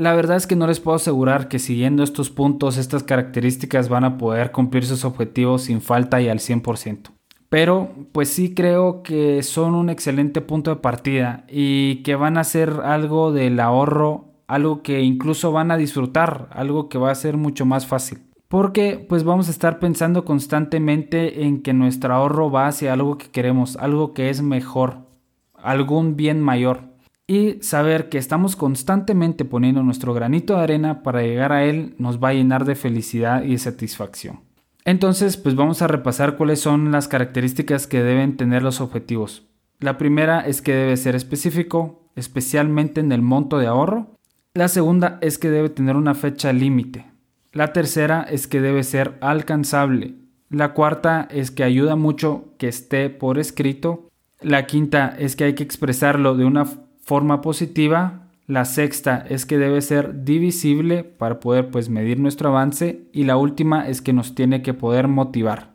La 0.00 0.14
verdad 0.14 0.38
es 0.38 0.46
que 0.46 0.56
no 0.56 0.66
les 0.66 0.80
puedo 0.80 0.96
asegurar 0.96 1.48
que 1.48 1.58
siguiendo 1.58 2.02
estos 2.02 2.30
puntos, 2.30 2.78
estas 2.78 3.02
características 3.02 3.90
van 3.90 4.04
a 4.04 4.16
poder 4.16 4.50
cumplir 4.50 4.86
sus 4.86 5.04
objetivos 5.04 5.64
sin 5.64 5.82
falta 5.82 6.22
y 6.22 6.28
al 6.30 6.38
100%. 6.38 7.10
Pero 7.50 7.90
pues 8.12 8.30
sí 8.30 8.54
creo 8.54 9.02
que 9.02 9.42
son 9.42 9.74
un 9.74 9.90
excelente 9.90 10.40
punto 10.40 10.70
de 10.70 10.80
partida 10.80 11.44
y 11.50 11.96
que 11.96 12.14
van 12.14 12.38
a 12.38 12.44
ser 12.44 12.70
algo 12.82 13.30
del 13.30 13.60
ahorro, 13.60 14.24
algo 14.46 14.80
que 14.80 15.02
incluso 15.02 15.52
van 15.52 15.70
a 15.70 15.76
disfrutar, 15.76 16.48
algo 16.52 16.88
que 16.88 16.96
va 16.96 17.10
a 17.10 17.14
ser 17.14 17.36
mucho 17.36 17.66
más 17.66 17.86
fácil 17.86 18.20
porque 18.48 19.06
pues 19.08 19.22
vamos 19.22 19.46
a 19.46 19.52
estar 19.52 19.78
pensando 19.78 20.24
constantemente 20.24 21.44
en 21.44 21.62
que 21.62 21.72
nuestro 21.72 22.12
ahorro 22.12 22.50
va 22.50 22.66
hacia 22.66 22.92
algo 22.92 23.16
que 23.16 23.30
queremos, 23.30 23.76
algo 23.76 24.12
que 24.12 24.28
es 24.28 24.42
mejor, 24.42 25.06
algún 25.54 26.16
bien 26.16 26.40
mayor. 26.40 26.89
Y 27.30 27.62
saber 27.62 28.08
que 28.08 28.18
estamos 28.18 28.56
constantemente 28.56 29.44
poniendo 29.44 29.84
nuestro 29.84 30.12
granito 30.12 30.56
de 30.56 30.62
arena 30.64 31.04
para 31.04 31.22
llegar 31.22 31.52
a 31.52 31.62
él 31.62 31.94
nos 31.96 32.18
va 32.18 32.30
a 32.30 32.34
llenar 32.34 32.64
de 32.64 32.74
felicidad 32.74 33.44
y 33.44 33.52
de 33.52 33.58
satisfacción. 33.58 34.40
Entonces, 34.84 35.36
pues 35.36 35.54
vamos 35.54 35.80
a 35.80 35.86
repasar 35.86 36.36
cuáles 36.36 36.58
son 36.58 36.90
las 36.90 37.06
características 37.06 37.86
que 37.86 38.02
deben 38.02 38.36
tener 38.36 38.64
los 38.64 38.80
objetivos. 38.80 39.46
La 39.78 39.96
primera 39.96 40.40
es 40.40 40.60
que 40.60 40.74
debe 40.74 40.96
ser 40.96 41.14
específico, 41.14 42.10
especialmente 42.16 42.98
en 42.98 43.12
el 43.12 43.22
monto 43.22 43.58
de 43.58 43.68
ahorro. 43.68 44.16
La 44.54 44.66
segunda 44.66 45.18
es 45.20 45.38
que 45.38 45.50
debe 45.50 45.68
tener 45.68 45.94
una 45.94 46.16
fecha 46.16 46.52
límite, 46.52 47.06
la 47.52 47.72
tercera 47.72 48.26
es 48.28 48.48
que 48.48 48.60
debe 48.60 48.82
ser 48.82 49.18
alcanzable. 49.20 50.16
La 50.48 50.72
cuarta 50.72 51.28
es 51.30 51.52
que 51.52 51.62
ayuda 51.62 51.94
mucho 51.94 52.54
que 52.58 52.66
esté 52.66 53.08
por 53.08 53.38
escrito. 53.38 54.08
La 54.40 54.66
quinta 54.66 55.14
es 55.16 55.36
que 55.36 55.44
hay 55.44 55.54
que 55.54 55.62
expresarlo 55.62 56.36
de 56.36 56.44
una 56.44 56.66
forma 57.10 57.40
positiva. 57.40 58.28
La 58.46 58.64
sexta 58.64 59.26
es 59.28 59.44
que 59.44 59.58
debe 59.58 59.80
ser 59.80 60.22
divisible 60.22 61.02
para 61.02 61.40
poder 61.40 61.72
pues 61.72 61.88
medir 61.88 62.20
nuestro 62.20 62.50
avance. 62.50 63.08
Y 63.12 63.24
la 63.24 63.36
última 63.36 63.88
es 63.88 64.00
que 64.00 64.12
nos 64.12 64.36
tiene 64.36 64.62
que 64.62 64.74
poder 64.74 65.08
motivar. 65.08 65.74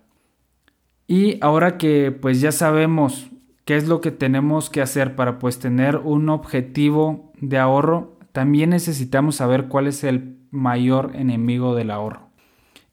Y 1.07 1.37
ahora 1.41 1.77
que 1.77 2.13
pues 2.13 2.39
ya 2.39 2.53
sabemos 2.53 3.29
qué 3.65 3.75
es 3.75 3.85
lo 3.89 3.99
que 3.99 4.11
tenemos 4.11 4.69
que 4.69 4.81
hacer 4.81 5.17
para 5.17 5.37
pues 5.37 5.59
tener 5.59 5.97
un 5.97 6.29
objetivo 6.29 7.33
de 7.41 7.57
ahorro, 7.57 8.17
también 8.31 8.69
necesitamos 8.69 9.35
saber 9.35 9.65
cuál 9.67 9.87
es 9.87 10.05
el 10.05 10.37
mayor 10.51 11.11
enemigo 11.15 11.75
del 11.75 11.91
ahorro. 11.91 12.29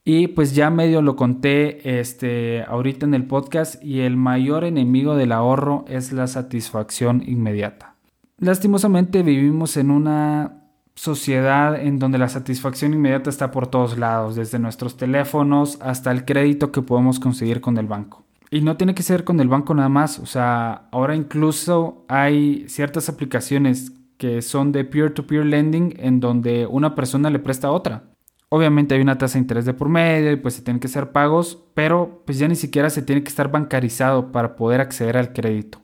Y 0.04 0.26
pues 0.26 0.52
ya 0.56 0.68
medio 0.70 1.00
lo 1.00 1.14
conté 1.14 2.00
este, 2.00 2.64
ahorita 2.64 3.06
en 3.06 3.14
el 3.14 3.26
podcast 3.26 3.80
y 3.84 4.00
el 4.00 4.16
mayor 4.16 4.64
enemigo 4.64 5.14
del 5.14 5.30
ahorro 5.30 5.84
es 5.86 6.12
la 6.12 6.26
satisfacción 6.26 7.22
inmediata. 7.24 7.91
Lastimosamente 8.38 9.22
vivimos 9.22 9.76
en 9.76 9.90
una 9.90 10.62
sociedad 10.94 11.80
en 11.80 11.98
donde 11.98 12.18
la 12.18 12.28
satisfacción 12.28 12.92
inmediata 12.92 13.30
está 13.30 13.50
por 13.50 13.66
todos 13.66 13.98
lados, 13.98 14.36
desde 14.36 14.58
nuestros 14.58 14.96
teléfonos 14.96 15.78
hasta 15.80 16.10
el 16.10 16.24
crédito 16.24 16.72
que 16.72 16.82
podemos 16.82 17.18
conseguir 17.18 17.60
con 17.60 17.78
el 17.78 17.86
banco. 17.86 18.24
Y 18.50 18.60
no 18.60 18.76
tiene 18.76 18.94
que 18.94 19.02
ser 19.02 19.24
con 19.24 19.40
el 19.40 19.48
banco 19.48 19.74
nada 19.74 19.88
más. 19.88 20.18
O 20.18 20.26
sea, 20.26 20.88
ahora 20.92 21.16
incluso 21.16 22.04
hay 22.08 22.66
ciertas 22.68 23.08
aplicaciones 23.08 23.92
que 24.18 24.42
son 24.42 24.72
de 24.72 24.84
peer-to-peer 24.84 25.46
lending 25.46 25.94
en 25.98 26.20
donde 26.20 26.66
una 26.66 26.94
persona 26.94 27.30
le 27.30 27.38
presta 27.38 27.68
a 27.68 27.72
otra. 27.72 28.04
Obviamente 28.50 28.94
hay 28.94 29.00
una 29.00 29.16
tasa 29.16 29.34
de 29.34 29.40
interés 29.40 29.64
de 29.64 29.72
por 29.72 29.88
medio 29.88 30.30
y 30.30 30.36
pues 30.36 30.54
se 30.54 30.62
tienen 30.62 30.78
que 30.78 30.86
hacer 30.86 31.10
pagos, 31.10 31.64
pero 31.72 32.22
pues 32.26 32.38
ya 32.38 32.46
ni 32.46 32.54
siquiera 32.54 32.90
se 32.90 33.00
tiene 33.00 33.22
que 33.22 33.30
estar 33.30 33.50
bancarizado 33.50 34.30
para 34.30 34.54
poder 34.54 34.82
acceder 34.82 35.16
al 35.16 35.32
crédito. 35.32 35.81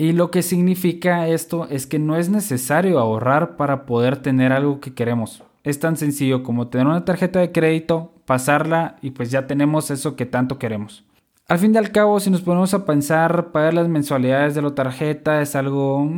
Y 0.00 0.12
lo 0.12 0.30
que 0.30 0.42
significa 0.42 1.26
esto 1.26 1.66
es 1.68 1.88
que 1.88 1.98
no 1.98 2.16
es 2.16 2.30
necesario 2.30 3.00
ahorrar 3.00 3.56
para 3.56 3.84
poder 3.84 4.16
tener 4.18 4.52
algo 4.52 4.78
que 4.78 4.94
queremos. 4.94 5.42
Es 5.64 5.80
tan 5.80 5.96
sencillo 5.96 6.44
como 6.44 6.68
tener 6.68 6.86
una 6.86 7.04
tarjeta 7.04 7.40
de 7.40 7.50
crédito, 7.50 8.12
pasarla 8.24 8.94
y 9.02 9.10
pues 9.10 9.32
ya 9.32 9.48
tenemos 9.48 9.90
eso 9.90 10.14
que 10.14 10.24
tanto 10.24 10.56
queremos. 10.56 11.04
Al 11.48 11.58
fin 11.58 11.74
y 11.74 11.78
al 11.78 11.90
cabo, 11.90 12.20
si 12.20 12.30
nos 12.30 12.42
ponemos 12.42 12.74
a 12.74 12.84
pensar, 12.84 13.50
pagar 13.50 13.74
las 13.74 13.88
mensualidades 13.88 14.54
de 14.54 14.62
la 14.62 14.74
tarjeta 14.74 15.42
es 15.42 15.56
algo 15.56 16.08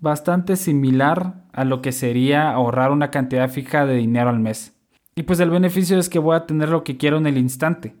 bastante 0.00 0.56
similar 0.56 1.34
a 1.52 1.64
lo 1.64 1.82
que 1.82 1.92
sería 1.92 2.50
ahorrar 2.50 2.92
una 2.92 3.10
cantidad 3.10 3.50
fija 3.50 3.84
de 3.84 3.96
dinero 3.96 4.30
al 4.30 4.38
mes. 4.38 4.72
Y 5.16 5.24
pues 5.24 5.38
el 5.40 5.50
beneficio 5.50 5.98
es 5.98 6.08
que 6.08 6.18
voy 6.18 6.34
a 6.34 6.46
tener 6.46 6.70
lo 6.70 6.82
que 6.82 6.96
quiero 6.96 7.18
en 7.18 7.26
el 7.26 7.36
instante. 7.36 7.94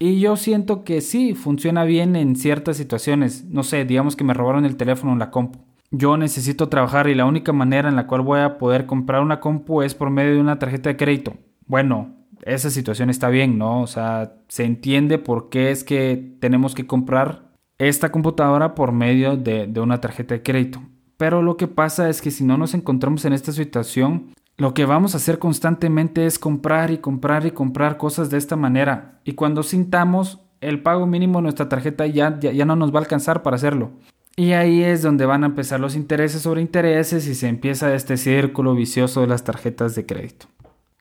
Y 0.00 0.20
yo 0.20 0.36
siento 0.36 0.84
que 0.84 1.00
sí, 1.00 1.34
funciona 1.34 1.84
bien 1.84 2.14
en 2.14 2.36
ciertas 2.36 2.76
situaciones. 2.76 3.44
No 3.46 3.64
sé, 3.64 3.84
digamos 3.84 4.14
que 4.14 4.24
me 4.24 4.34
robaron 4.34 4.64
el 4.64 4.76
teléfono 4.76 5.12
en 5.12 5.18
la 5.18 5.30
compu. 5.30 5.58
Yo 5.90 6.16
necesito 6.16 6.68
trabajar 6.68 7.08
y 7.08 7.14
la 7.14 7.24
única 7.24 7.52
manera 7.52 7.88
en 7.88 7.96
la 7.96 8.06
cual 8.06 8.20
voy 8.20 8.40
a 8.40 8.58
poder 8.58 8.86
comprar 8.86 9.22
una 9.22 9.40
compu 9.40 9.82
es 9.82 9.94
por 9.94 10.10
medio 10.10 10.34
de 10.34 10.40
una 10.40 10.58
tarjeta 10.58 10.90
de 10.90 10.96
crédito. 10.96 11.34
Bueno, 11.66 12.14
esa 12.42 12.70
situación 12.70 13.10
está 13.10 13.28
bien, 13.28 13.58
¿no? 13.58 13.82
O 13.82 13.86
sea, 13.86 14.34
se 14.48 14.64
entiende 14.64 15.18
por 15.18 15.48
qué 15.48 15.70
es 15.70 15.82
que 15.82 16.36
tenemos 16.40 16.74
que 16.74 16.86
comprar 16.86 17.50
esta 17.78 18.12
computadora 18.12 18.74
por 18.74 18.92
medio 18.92 19.36
de, 19.36 19.66
de, 19.66 19.80
una 19.80 20.00
tarjeta 20.00 20.34
de 20.34 20.42
crédito. 20.42 20.80
Pero 21.16 21.42
lo 21.42 21.56
que 21.56 21.66
pasa 21.66 22.08
es 22.08 22.22
que 22.22 22.30
si 22.30 22.44
no 22.44 22.56
nos 22.56 22.74
encontramos 22.74 23.24
en 23.24 23.32
esta 23.32 23.52
situación, 23.52 24.34
lo 24.58 24.74
que 24.74 24.84
vamos 24.84 25.14
a 25.14 25.18
hacer 25.18 25.38
constantemente 25.38 26.26
es 26.26 26.38
comprar 26.38 26.90
y 26.90 26.98
comprar 26.98 27.46
y 27.46 27.52
comprar 27.52 27.96
cosas 27.96 28.28
de 28.28 28.38
esta 28.38 28.56
manera. 28.56 29.20
Y 29.24 29.32
cuando 29.32 29.62
sintamos 29.62 30.40
el 30.60 30.82
pago 30.82 31.06
mínimo 31.06 31.38
de 31.38 31.44
nuestra 31.44 31.68
tarjeta 31.68 32.06
ya, 32.06 32.38
ya, 32.40 32.50
ya 32.50 32.64
no 32.64 32.74
nos 32.74 32.92
va 32.92 32.98
a 32.98 33.02
alcanzar 33.02 33.42
para 33.44 33.54
hacerlo. 33.54 33.92
Y 34.34 34.52
ahí 34.52 34.82
es 34.82 35.02
donde 35.02 35.26
van 35.26 35.44
a 35.44 35.46
empezar 35.46 35.78
los 35.78 35.94
intereses 35.94 36.42
sobre 36.42 36.60
intereses 36.60 37.28
y 37.28 37.36
se 37.36 37.48
empieza 37.48 37.94
este 37.94 38.16
círculo 38.16 38.74
vicioso 38.74 39.20
de 39.20 39.28
las 39.28 39.44
tarjetas 39.44 39.94
de 39.94 40.06
crédito. 40.06 40.46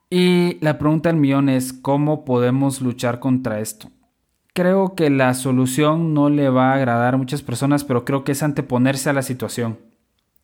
Y 0.09 0.59
la 0.61 0.77
pregunta 0.77 1.09
del 1.09 1.19
millón 1.19 1.49
es 1.49 1.73
cómo 1.73 2.25
podemos 2.25 2.81
luchar 2.81 3.19
contra 3.19 3.59
esto. 3.59 3.89
Creo 4.53 4.93
que 4.93 5.09
la 5.09 5.33
solución 5.33 6.13
no 6.13 6.29
le 6.29 6.49
va 6.49 6.71
a 6.71 6.75
agradar 6.75 7.15
a 7.15 7.17
muchas 7.17 7.41
personas, 7.41 7.83
pero 7.83 8.05
creo 8.05 8.23
que 8.23 8.31
es 8.33 8.43
anteponerse 8.43 9.09
a 9.09 9.13
la 9.13 9.23
situación. 9.23 9.79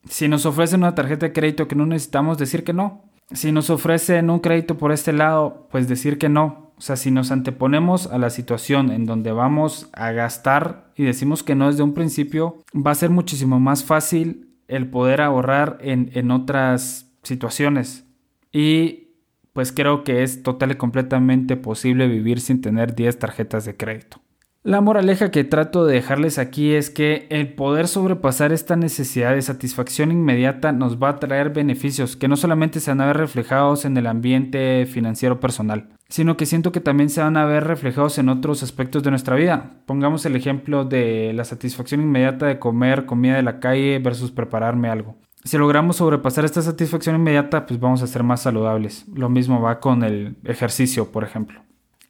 Si 0.08 0.28
nos 0.28 0.46
ofrecen 0.46 0.80
una 0.80 0.94
tarjeta 0.94 1.26
de 1.26 1.32
crédito 1.32 1.68
que 1.68 1.76
no 1.76 1.86
necesitamos, 1.86 2.38
decir 2.38 2.64
que 2.64 2.72
no. 2.72 3.04
Si 3.32 3.52
nos 3.52 3.70
ofrecen 3.70 4.30
un 4.30 4.40
crédito 4.40 4.76
por 4.76 4.92
este 4.92 5.12
lado, 5.12 5.66
pues 5.70 5.88
decir 5.88 6.18
que 6.18 6.28
no. 6.28 6.72
O 6.76 6.80
sea, 6.80 6.96
si 6.96 7.10
nos 7.10 7.30
anteponemos 7.30 8.08
a 8.08 8.18
la 8.18 8.30
situación 8.30 8.90
en 8.90 9.06
donde 9.06 9.32
vamos 9.32 9.88
a 9.92 10.10
gastar 10.10 10.92
y 10.96 11.04
decimos 11.04 11.42
que 11.42 11.54
no 11.54 11.68
desde 11.68 11.82
un 11.82 11.94
principio, 11.94 12.58
va 12.74 12.90
a 12.90 12.96
ser 12.96 13.10
muchísimo 13.10 13.60
más 13.60 13.84
fácil 13.84 14.50
el 14.68 14.88
poder 14.88 15.20
ahorrar 15.20 15.78
en, 15.80 16.10
en 16.14 16.30
otras 16.30 17.10
situaciones. 17.22 18.04
Y 18.52 19.04
pues 19.52 19.72
creo 19.72 20.02
que 20.02 20.22
es 20.22 20.42
total 20.42 20.72
y 20.72 20.74
completamente 20.74 21.56
posible 21.56 22.08
vivir 22.08 22.40
sin 22.40 22.60
tener 22.60 22.94
10 22.94 23.18
tarjetas 23.20 23.64
de 23.64 23.76
crédito. 23.76 24.23
La 24.66 24.80
moraleja 24.80 25.30
que 25.30 25.44
trato 25.44 25.84
de 25.84 25.96
dejarles 25.96 26.38
aquí 26.38 26.72
es 26.72 26.88
que 26.88 27.26
el 27.28 27.52
poder 27.52 27.86
sobrepasar 27.86 28.50
esta 28.50 28.76
necesidad 28.76 29.34
de 29.34 29.42
satisfacción 29.42 30.10
inmediata 30.10 30.72
nos 30.72 30.96
va 30.96 31.10
a 31.10 31.18
traer 31.18 31.50
beneficios 31.50 32.16
que 32.16 32.28
no 32.28 32.36
solamente 32.36 32.80
se 32.80 32.90
van 32.90 33.02
a 33.02 33.06
ver 33.08 33.18
reflejados 33.18 33.84
en 33.84 33.98
el 33.98 34.06
ambiente 34.06 34.86
financiero 34.86 35.38
personal, 35.38 35.90
sino 36.08 36.38
que 36.38 36.46
siento 36.46 36.72
que 36.72 36.80
también 36.80 37.10
se 37.10 37.20
van 37.20 37.36
a 37.36 37.44
ver 37.44 37.64
reflejados 37.64 38.16
en 38.16 38.30
otros 38.30 38.62
aspectos 38.62 39.02
de 39.02 39.10
nuestra 39.10 39.36
vida. 39.36 39.82
Pongamos 39.84 40.24
el 40.24 40.34
ejemplo 40.34 40.86
de 40.86 41.34
la 41.34 41.44
satisfacción 41.44 42.00
inmediata 42.00 42.46
de 42.46 42.58
comer 42.58 43.04
comida 43.04 43.36
de 43.36 43.42
la 43.42 43.60
calle 43.60 43.98
versus 43.98 44.30
prepararme 44.30 44.88
algo. 44.88 45.18
Si 45.44 45.58
logramos 45.58 45.96
sobrepasar 45.96 46.46
esta 46.46 46.62
satisfacción 46.62 47.16
inmediata, 47.16 47.66
pues 47.66 47.78
vamos 47.78 48.00
a 48.00 48.06
ser 48.06 48.22
más 48.22 48.40
saludables. 48.40 49.04
Lo 49.14 49.28
mismo 49.28 49.60
va 49.60 49.78
con 49.78 50.02
el 50.02 50.36
ejercicio, 50.42 51.12
por 51.12 51.22
ejemplo. 51.22 51.60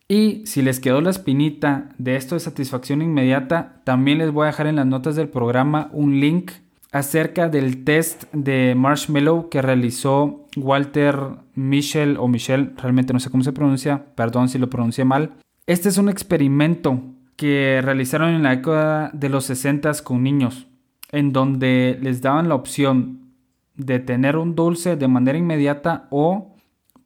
Y 0.08 0.42
si 0.46 0.60
les 0.60 0.80
quedó 0.80 1.00
la 1.00 1.10
espinita 1.10 1.88
de 1.96 2.16
esto 2.16 2.34
de 2.34 2.40
satisfacción 2.40 3.00
inmediata, 3.00 3.80
también 3.84 4.18
les 4.18 4.30
voy 4.30 4.44
a 4.44 4.48
dejar 4.48 4.66
en 4.66 4.76
las 4.76 4.86
notas 4.86 5.16
del 5.16 5.28
programa 5.28 5.88
un 5.92 6.20
link 6.20 6.52
acerca 6.92 7.48
del 7.48 7.84
test 7.84 8.24
de 8.32 8.74
marshmallow 8.76 9.48
que 9.48 9.62
realizó 9.62 10.46
Walter 10.56 11.18
Michel 11.54 12.16
o 12.18 12.28
Michel, 12.28 12.74
realmente 12.76 13.12
no 13.12 13.18
sé 13.18 13.30
cómo 13.30 13.42
se 13.42 13.52
pronuncia, 13.52 14.04
perdón 14.14 14.48
si 14.48 14.58
lo 14.58 14.70
pronuncié 14.70 15.04
mal. 15.04 15.32
Este 15.66 15.88
es 15.88 15.98
un 15.98 16.08
experimento 16.08 17.00
que 17.36 17.80
realizaron 17.82 18.34
en 18.34 18.42
la 18.42 18.56
década 18.56 19.10
de 19.12 19.28
los 19.28 19.46
60 19.46 19.90
con 20.04 20.22
niños, 20.22 20.66
en 21.10 21.32
donde 21.32 21.98
les 22.00 22.20
daban 22.20 22.48
la 22.48 22.54
opción 22.54 23.30
de 23.74 23.98
tener 23.98 24.36
un 24.36 24.54
dulce 24.54 24.96
de 24.96 25.08
manera 25.08 25.38
inmediata 25.38 26.06
o 26.10 26.53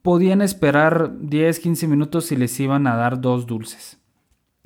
podían 0.01 0.41
esperar 0.41 1.11
10-15 1.11 1.87
minutos 1.87 2.25
si 2.25 2.35
les 2.35 2.59
iban 2.59 2.87
a 2.87 2.95
dar 2.95 3.21
dos 3.21 3.45
dulces. 3.45 3.99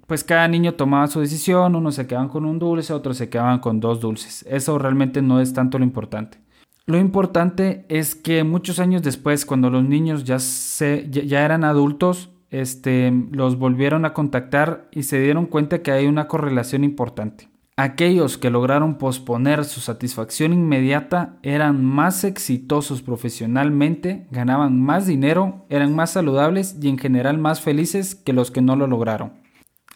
Pues 0.08 0.24
cada 0.24 0.48
niño 0.48 0.74
tomaba 0.74 1.08
su 1.08 1.22
decisión, 1.22 1.76
unos 1.76 1.96
se 1.96 2.08
quedaban 2.08 2.28
con 2.28 2.46
un 2.46 2.60
dulce, 2.60 2.94
otros 2.94 3.18
se 3.18 3.30
quedaban 3.30 3.60
con 3.60 3.80
dos 3.80 4.02
dulces. 4.02 4.46
Eso 4.50 4.78
realmente 4.78 5.22
no 5.22 5.40
es 5.40 5.54
tanto 5.54 5.80
lo 5.80 5.86
importante. 5.86 6.40
Lo 6.86 6.98
importante 6.98 7.86
es 7.88 8.14
que 8.14 8.44
muchos 8.44 8.80
años 8.80 9.02
después, 9.02 9.46
cuando 9.46 9.70
los 9.70 9.86
niños 9.86 10.26
ya, 10.26 10.40
se, 10.40 11.10
ya 11.10 11.46
eran 11.46 11.64
adultos, 11.64 12.30
este, 12.50 13.12
los 13.32 13.58
volvieron 13.58 14.04
a 14.04 14.14
contactar 14.14 14.90
y 14.92 15.04
se 15.04 15.22
dieron 15.22 15.46
cuenta 15.46 15.82
que 15.82 15.92
hay 15.92 16.06
una 16.06 16.28
correlación 16.28 16.84
importante. 16.84 17.50
Aquellos 17.76 18.38
que 18.38 18.52
lograron 18.52 19.00
posponer 19.00 19.66
su 19.66 19.82
satisfacción 19.82 20.54
inmediata 20.54 21.40
eran 21.42 21.84
más 21.84 22.24
exitosos 22.24 23.02
profesionalmente, 23.02 24.28
ganaban 24.30 24.80
más 24.80 25.08
dinero, 25.08 25.66
eran 25.70 25.96
más 25.96 26.12
saludables 26.12 26.78
y 26.80 26.90
en 26.90 27.00
general 27.00 27.40
más 27.40 27.62
felices 27.62 28.14
que 28.14 28.32
los 28.32 28.52
que 28.52 28.62
no 28.62 28.76
lo 28.76 28.86
lograron. 28.86 29.34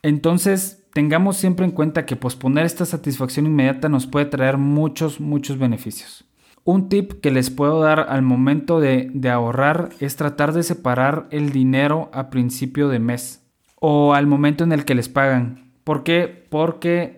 Entonces, 0.01 0.87
tengamos 0.93 1.37
siempre 1.37 1.65
en 1.65 1.71
cuenta 1.71 2.07
que 2.07 2.15
posponer 2.15 2.65
esta 2.65 2.85
satisfacción 2.85 3.45
inmediata 3.45 3.89
nos 3.89 4.07
puede 4.07 4.25
traer 4.25 4.57
muchos, 4.57 5.19
muchos 5.19 5.59
beneficios. 5.59 6.25
Un 6.63 6.89
tip 6.89 7.21
que 7.21 7.29
les 7.29 7.51
puedo 7.51 7.79
dar 7.81 8.07
al 8.09 8.23
momento 8.23 8.79
de, 8.79 9.11
de 9.13 9.29
ahorrar 9.29 9.89
es 9.99 10.15
tratar 10.15 10.51
de 10.51 10.63
separar 10.63 11.27
el 11.29 11.51
dinero 11.51 12.09
a 12.11 12.31
principio 12.31 12.89
de 12.89 12.97
mes 12.97 13.43
o 13.79 14.15
al 14.15 14.25
momento 14.25 14.63
en 14.63 14.71
el 14.71 14.83
que 14.83 14.95
les 14.95 15.09
pagan. 15.09 15.71
¿Por 15.83 16.03
qué? 16.03 16.47
Porque 16.49 17.16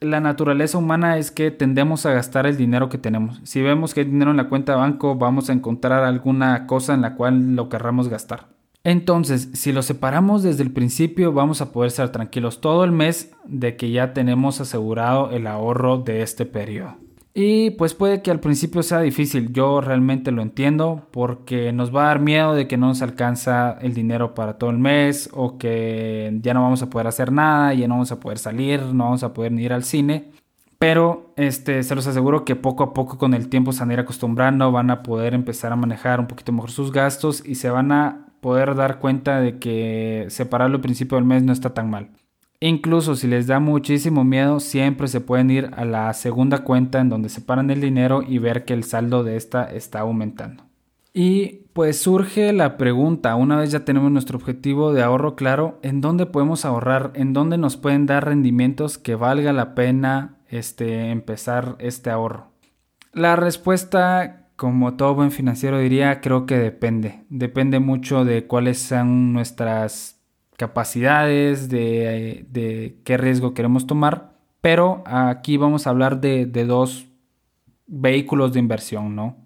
la 0.00 0.20
naturaleza 0.20 0.78
humana 0.78 1.18
es 1.18 1.30
que 1.30 1.50
tendemos 1.50 2.06
a 2.06 2.12
gastar 2.12 2.46
el 2.46 2.56
dinero 2.56 2.88
que 2.88 2.98
tenemos. 2.98 3.40
Si 3.44 3.60
vemos 3.60 3.94
que 3.94 4.00
hay 4.00 4.06
dinero 4.06 4.30
en 4.30 4.36
la 4.36 4.48
cuenta 4.48 4.72
de 4.72 4.78
banco, 4.78 5.14
vamos 5.14 5.50
a 5.50 5.52
encontrar 5.52 6.04
alguna 6.04 6.66
cosa 6.66 6.94
en 6.94 7.02
la 7.02 7.14
cual 7.14 7.54
lo 7.54 7.68
querramos 7.68 8.08
gastar. 8.08 8.48
Entonces, 8.82 9.50
si 9.52 9.72
lo 9.72 9.82
separamos 9.82 10.42
desde 10.42 10.62
el 10.62 10.72
principio, 10.72 11.32
vamos 11.32 11.60
a 11.60 11.70
poder 11.70 11.88
estar 11.88 12.10
tranquilos 12.12 12.62
todo 12.62 12.84
el 12.84 12.92
mes 12.92 13.32
de 13.44 13.76
que 13.76 13.90
ya 13.90 14.14
tenemos 14.14 14.60
asegurado 14.60 15.30
el 15.32 15.46
ahorro 15.46 15.98
de 15.98 16.22
este 16.22 16.46
periodo. 16.46 16.96
Y 17.42 17.70
pues 17.70 17.94
puede 17.94 18.20
que 18.20 18.30
al 18.30 18.38
principio 18.38 18.82
sea 18.82 19.00
difícil, 19.00 19.50
yo 19.50 19.80
realmente 19.80 20.30
lo 20.30 20.42
entiendo 20.42 21.08
porque 21.10 21.72
nos 21.72 21.94
va 21.94 22.02
a 22.02 22.06
dar 22.08 22.20
miedo 22.20 22.52
de 22.52 22.68
que 22.68 22.76
no 22.76 22.88
nos 22.88 23.00
alcanza 23.00 23.78
el 23.80 23.94
dinero 23.94 24.34
para 24.34 24.58
todo 24.58 24.68
el 24.68 24.76
mes 24.76 25.30
o 25.32 25.56
que 25.56 26.36
ya 26.42 26.52
no 26.52 26.60
vamos 26.60 26.82
a 26.82 26.90
poder 26.90 27.06
hacer 27.06 27.32
nada, 27.32 27.72
ya 27.72 27.88
no 27.88 27.94
vamos 27.94 28.12
a 28.12 28.20
poder 28.20 28.36
salir, 28.36 28.82
no 28.82 29.04
vamos 29.04 29.22
a 29.22 29.32
poder 29.32 29.52
ni 29.52 29.62
ir 29.62 29.72
al 29.72 29.84
cine. 29.84 30.32
Pero 30.78 31.32
este, 31.36 31.82
se 31.82 31.94
los 31.94 32.06
aseguro 32.06 32.44
que 32.44 32.56
poco 32.56 32.82
a 32.82 32.92
poco 32.92 33.16
con 33.16 33.32
el 33.32 33.48
tiempo 33.48 33.72
se 33.72 33.80
van 33.80 33.90
a 33.90 33.94
ir 33.94 34.00
acostumbrando, 34.00 34.70
van 34.70 34.90
a 34.90 35.02
poder 35.02 35.32
empezar 35.32 35.72
a 35.72 35.76
manejar 35.76 36.20
un 36.20 36.26
poquito 36.26 36.52
mejor 36.52 36.70
sus 36.70 36.92
gastos 36.92 37.42
y 37.46 37.54
se 37.54 37.70
van 37.70 37.90
a 37.90 38.26
poder 38.42 38.74
dar 38.74 38.98
cuenta 38.98 39.40
de 39.40 39.58
que 39.58 40.26
separarlo 40.28 40.76
al 40.76 40.82
principio 40.82 41.16
del 41.16 41.24
mes 41.24 41.42
no 41.42 41.54
está 41.54 41.72
tan 41.72 41.88
mal. 41.88 42.10
Incluso 42.62 43.16
si 43.16 43.26
les 43.26 43.46
da 43.46 43.58
muchísimo 43.58 44.22
miedo, 44.22 44.60
siempre 44.60 45.08
se 45.08 45.22
pueden 45.22 45.50
ir 45.50 45.70
a 45.74 45.86
la 45.86 46.12
segunda 46.12 46.62
cuenta 46.62 47.00
en 47.00 47.08
donde 47.08 47.30
separan 47.30 47.70
el 47.70 47.80
dinero 47.80 48.22
y 48.22 48.38
ver 48.38 48.66
que 48.66 48.74
el 48.74 48.84
saldo 48.84 49.24
de 49.24 49.36
esta 49.36 49.64
está 49.64 50.00
aumentando. 50.00 50.64
Y 51.14 51.64
pues 51.72 51.98
surge 51.98 52.52
la 52.52 52.76
pregunta, 52.76 53.34
una 53.34 53.56
vez 53.56 53.72
ya 53.72 53.84
tenemos 53.86 54.12
nuestro 54.12 54.36
objetivo 54.36 54.92
de 54.92 55.02
ahorro 55.02 55.36
claro, 55.36 55.78
¿en 55.82 56.02
dónde 56.02 56.26
podemos 56.26 56.66
ahorrar? 56.66 57.12
¿En 57.14 57.32
dónde 57.32 57.56
nos 57.56 57.78
pueden 57.78 58.04
dar 58.04 58.26
rendimientos 58.26 58.98
que 58.98 59.14
valga 59.14 59.54
la 59.54 59.74
pena 59.74 60.36
este, 60.48 61.10
empezar 61.10 61.76
este 61.78 62.10
ahorro? 62.10 62.48
La 63.12 63.36
respuesta, 63.36 64.48
como 64.56 64.94
todo 64.94 65.14
buen 65.14 65.30
financiero 65.30 65.78
diría, 65.78 66.20
creo 66.20 66.44
que 66.44 66.58
depende. 66.58 67.24
Depende 67.30 67.80
mucho 67.80 68.24
de 68.24 68.46
cuáles 68.46 68.78
sean 68.78 69.32
nuestras 69.32 70.19
capacidades, 70.60 71.70
de, 71.70 73.00
qué 73.02 73.16
riesgo 73.16 73.54
queremos 73.54 73.86
tomar, 73.86 74.34
pero 74.60 75.02
aquí 75.06 75.56
vamos 75.56 75.86
a 75.86 75.90
hablar 75.90 76.20
de, 76.20 76.44
de 76.44 76.66
dos 76.66 77.06
vehículos 77.86 78.52
de 78.52 78.58
inversión, 78.58 79.16
¿no? 79.16 79.38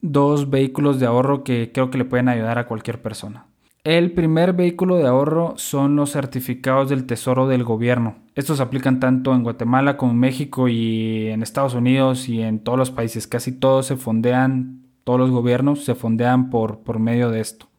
Dos 0.00 0.50
vehículos 0.50 0.98
de 0.98 1.06
ahorro 1.06 1.44
que 1.44 1.70
creo 1.72 1.92
que 1.92 1.98
le 1.98 2.04
pueden 2.04 2.28
ayudar 2.28 2.58
a 2.58 2.66
cualquier 2.66 3.00
persona. 3.00 3.46
El 3.84 4.10
primer 4.10 4.52
vehículo 4.52 4.96
de 4.96 5.06
ahorro 5.06 5.54
son 5.56 5.94
los 5.94 6.10
certificados 6.10 6.90
del 6.90 7.06
Tesoro 7.06 7.46
del 7.46 7.62
gobierno. 7.62 8.16
Estos 8.34 8.56
se 8.56 8.64
aplican 8.64 8.98
tanto 8.98 9.32
en 9.32 9.44
Guatemala 9.44 9.96
como 9.96 10.10
en 10.10 10.18
México 10.18 10.66
y 10.66 11.28
en 11.28 11.44
Estados 11.44 11.74
Unidos 11.74 12.28
y 12.28 12.42
en 12.42 12.58
todos 12.58 12.76
los 12.76 12.90
países. 12.90 13.28
Casi 13.28 13.52
todos 13.52 13.86
se 13.86 13.96
fondean, 13.96 14.82
todos 15.04 15.20
los 15.20 15.30
gobiernos 15.30 15.84
se 15.84 15.94
fondean 15.94 16.50
por, 16.50 16.80
por 16.80 16.98
medio 16.98 17.30
de 17.30 17.40
esto. 17.40 17.69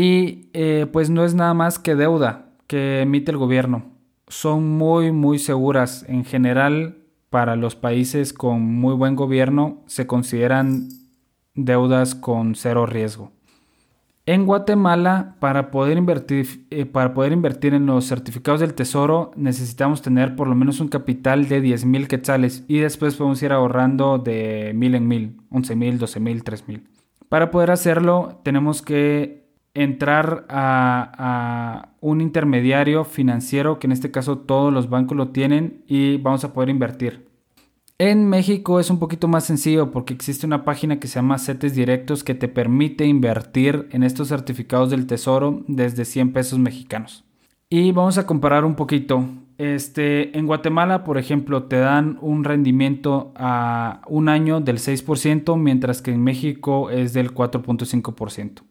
Y 0.00 0.48
eh, 0.52 0.86
pues 0.92 1.10
no 1.10 1.24
es 1.24 1.34
nada 1.34 1.54
más 1.54 1.80
que 1.80 1.96
deuda 1.96 2.52
que 2.68 3.00
emite 3.00 3.32
el 3.32 3.36
gobierno. 3.36 3.86
Son 4.28 4.78
muy, 4.78 5.10
muy 5.10 5.40
seguras. 5.40 6.04
En 6.06 6.24
general, 6.24 6.98
para 7.30 7.56
los 7.56 7.74
países 7.74 8.32
con 8.32 8.62
muy 8.62 8.94
buen 8.94 9.16
gobierno, 9.16 9.82
se 9.86 10.06
consideran 10.06 10.88
deudas 11.56 12.14
con 12.14 12.54
cero 12.54 12.86
riesgo. 12.86 13.32
En 14.24 14.46
Guatemala, 14.46 15.34
para 15.40 15.72
poder, 15.72 15.98
invertir, 15.98 16.68
eh, 16.70 16.86
para 16.86 17.12
poder 17.12 17.32
invertir 17.32 17.74
en 17.74 17.86
los 17.86 18.06
certificados 18.06 18.60
del 18.60 18.74
tesoro, 18.74 19.32
necesitamos 19.34 20.00
tener 20.00 20.36
por 20.36 20.46
lo 20.46 20.54
menos 20.54 20.78
un 20.78 20.86
capital 20.86 21.48
de 21.48 21.60
10 21.60 21.86
mil 21.86 22.06
quetzales 22.06 22.64
y 22.68 22.78
después 22.78 23.16
podemos 23.16 23.42
ir 23.42 23.50
ahorrando 23.50 24.18
de 24.18 24.70
mil 24.76 24.94
en 24.94 25.08
mil, 25.08 25.40
11 25.50 25.74
mil, 25.74 25.98
12 25.98 26.20
mil, 26.20 26.44
3 26.44 26.68
mil. 26.68 26.84
Para 27.28 27.50
poder 27.50 27.72
hacerlo, 27.72 28.40
tenemos 28.44 28.80
que 28.80 29.37
entrar 29.82 30.44
a, 30.48 31.90
un 32.00 32.20
intermediario 32.20 33.04
financiero, 33.04 33.78
que 33.78 33.86
en 33.86 33.92
este 33.92 34.10
caso 34.10 34.38
todos 34.38 34.72
los 34.72 34.88
bancos 34.88 35.16
lo 35.16 35.28
tienen, 35.28 35.82
y 35.86 36.16
vamos 36.18 36.44
a 36.44 36.52
poder 36.52 36.68
invertir. 36.68 37.26
En 37.98 38.28
México 38.28 38.78
es 38.78 38.90
un 38.90 39.00
poquito 39.00 39.26
más 39.26 39.44
sencillo 39.44 39.90
porque 39.90 40.14
existe 40.14 40.46
una 40.46 40.64
página 40.64 41.00
que 41.00 41.08
se 41.08 41.16
llama 41.16 41.38
CETES 41.38 41.74
Directos 41.74 42.22
que 42.22 42.36
te 42.36 42.46
permite 42.46 43.06
invertir 43.06 43.88
en 43.90 44.04
estos 44.04 44.28
certificados 44.28 44.90
del 44.90 45.06
tesoro 45.06 45.64
desde 45.66 46.04
100 46.04 46.32
pesos 46.32 46.60
mexicanos. 46.60 47.24
Y 47.70 47.90
vamos 47.92 48.16
a 48.16 48.26
comparar 48.26 48.64
un 48.64 48.76
poquito. 48.76 49.24
Este, 49.58 50.38
en 50.38 50.46
Guatemala, 50.46 51.02
por 51.02 51.18
ejemplo, 51.18 51.64
te 51.64 51.78
dan 51.78 52.18
un 52.20 52.44
rendimiento 52.44 53.32
a 53.34 54.02
un 54.06 54.28
año 54.28 54.60
del 54.60 54.78
6%, 54.78 55.56
mientras 55.56 56.00
que 56.00 56.12
en 56.12 56.22
México 56.22 56.90
es 56.90 57.12
del 57.12 57.34
4.5%. 57.34 58.62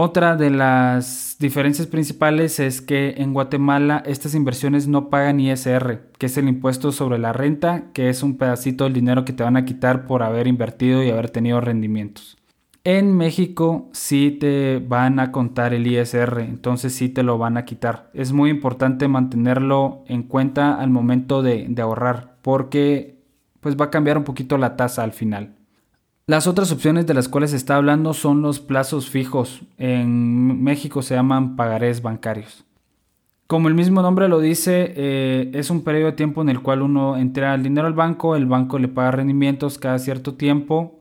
Otra 0.00 0.36
de 0.36 0.50
las 0.50 1.38
diferencias 1.40 1.88
principales 1.88 2.60
es 2.60 2.80
que 2.80 3.14
en 3.16 3.32
Guatemala 3.32 4.00
estas 4.06 4.36
inversiones 4.36 4.86
no 4.86 5.10
pagan 5.10 5.40
ISR, 5.40 6.12
que 6.16 6.26
es 6.26 6.38
el 6.38 6.46
impuesto 6.46 6.92
sobre 6.92 7.18
la 7.18 7.32
renta, 7.32 7.86
que 7.94 8.08
es 8.08 8.22
un 8.22 8.38
pedacito 8.38 8.84
del 8.84 8.92
dinero 8.92 9.24
que 9.24 9.32
te 9.32 9.42
van 9.42 9.56
a 9.56 9.64
quitar 9.64 10.06
por 10.06 10.22
haber 10.22 10.46
invertido 10.46 11.02
y 11.02 11.10
haber 11.10 11.30
tenido 11.30 11.60
rendimientos. 11.60 12.36
En 12.84 13.16
México 13.16 13.88
sí 13.90 14.30
te 14.30 14.78
van 14.78 15.18
a 15.18 15.32
contar 15.32 15.74
el 15.74 15.84
ISR, 15.84 16.42
entonces 16.42 16.94
sí 16.94 17.08
te 17.08 17.24
lo 17.24 17.36
van 17.36 17.56
a 17.56 17.64
quitar. 17.64 18.08
Es 18.14 18.32
muy 18.32 18.50
importante 18.50 19.08
mantenerlo 19.08 20.04
en 20.06 20.22
cuenta 20.22 20.76
al 20.76 20.90
momento 20.90 21.42
de, 21.42 21.66
de 21.68 21.82
ahorrar, 21.82 22.36
porque 22.42 23.18
pues 23.58 23.76
va 23.76 23.86
a 23.86 23.90
cambiar 23.90 24.16
un 24.16 24.22
poquito 24.22 24.58
la 24.58 24.76
tasa 24.76 25.02
al 25.02 25.12
final. 25.12 25.57
Las 26.28 26.46
otras 26.46 26.70
opciones 26.72 27.06
de 27.06 27.14
las 27.14 27.26
cuales 27.26 27.52
se 27.52 27.56
está 27.56 27.76
hablando 27.76 28.12
son 28.12 28.42
los 28.42 28.60
plazos 28.60 29.08
fijos. 29.08 29.62
En 29.78 30.62
México 30.62 31.00
se 31.00 31.14
llaman 31.14 31.56
pagarés 31.56 32.02
bancarios. 32.02 32.66
Como 33.46 33.68
el 33.68 33.74
mismo 33.74 34.02
nombre 34.02 34.28
lo 34.28 34.38
dice, 34.38 34.92
eh, 34.94 35.50
es 35.54 35.70
un 35.70 35.84
periodo 35.84 36.10
de 36.10 36.18
tiempo 36.18 36.42
en 36.42 36.50
el 36.50 36.60
cual 36.60 36.82
uno 36.82 37.16
entrega 37.16 37.54
el 37.54 37.62
dinero 37.62 37.86
al 37.86 37.94
banco, 37.94 38.36
el 38.36 38.44
banco 38.44 38.78
le 38.78 38.88
paga 38.88 39.12
rendimientos 39.12 39.78
cada 39.78 39.98
cierto 39.98 40.34
tiempo 40.34 41.00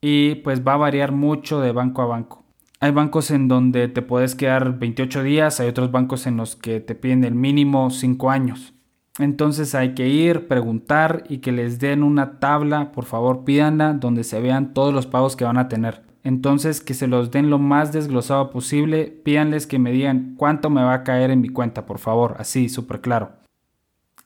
y 0.00 0.34
pues 0.34 0.66
va 0.66 0.74
a 0.74 0.78
variar 0.78 1.12
mucho 1.12 1.60
de 1.60 1.70
banco 1.70 2.02
a 2.02 2.06
banco. 2.06 2.42
Hay 2.80 2.90
bancos 2.90 3.30
en 3.30 3.46
donde 3.46 3.86
te 3.86 4.02
puedes 4.02 4.34
quedar 4.34 4.76
28 4.76 5.22
días, 5.22 5.60
hay 5.60 5.68
otros 5.68 5.92
bancos 5.92 6.26
en 6.26 6.36
los 6.36 6.56
que 6.56 6.80
te 6.80 6.96
piden 6.96 7.22
el 7.22 7.36
mínimo 7.36 7.90
5 7.90 8.28
años. 8.28 8.73
Entonces 9.18 9.74
hay 9.74 9.94
que 9.94 10.08
ir, 10.08 10.48
preguntar 10.48 11.24
y 11.28 11.38
que 11.38 11.52
les 11.52 11.78
den 11.78 12.02
una 12.02 12.40
tabla, 12.40 12.90
por 12.90 13.04
favor 13.04 13.44
pídanla, 13.44 13.92
donde 13.94 14.24
se 14.24 14.40
vean 14.40 14.74
todos 14.74 14.92
los 14.92 15.06
pagos 15.06 15.36
que 15.36 15.44
van 15.44 15.58
a 15.58 15.68
tener. 15.68 16.02
Entonces 16.24 16.80
que 16.80 16.94
se 16.94 17.06
los 17.06 17.30
den 17.30 17.50
lo 17.50 17.58
más 17.58 17.92
desglosado 17.92 18.50
posible, 18.50 19.06
pídanles 19.06 19.66
que 19.66 19.78
me 19.78 19.92
digan 19.92 20.34
cuánto 20.36 20.68
me 20.70 20.82
va 20.82 20.94
a 20.94 21.04
caer 21.04 21.30
en 21.30 21.40
mi 21.40 21.48
cuenta, 21.48 21.86
por 21.86 21.98
favor, 21.98 22.36
así, 22.38 22.68
súper 22.68 23.00
claro. 23.00 23.44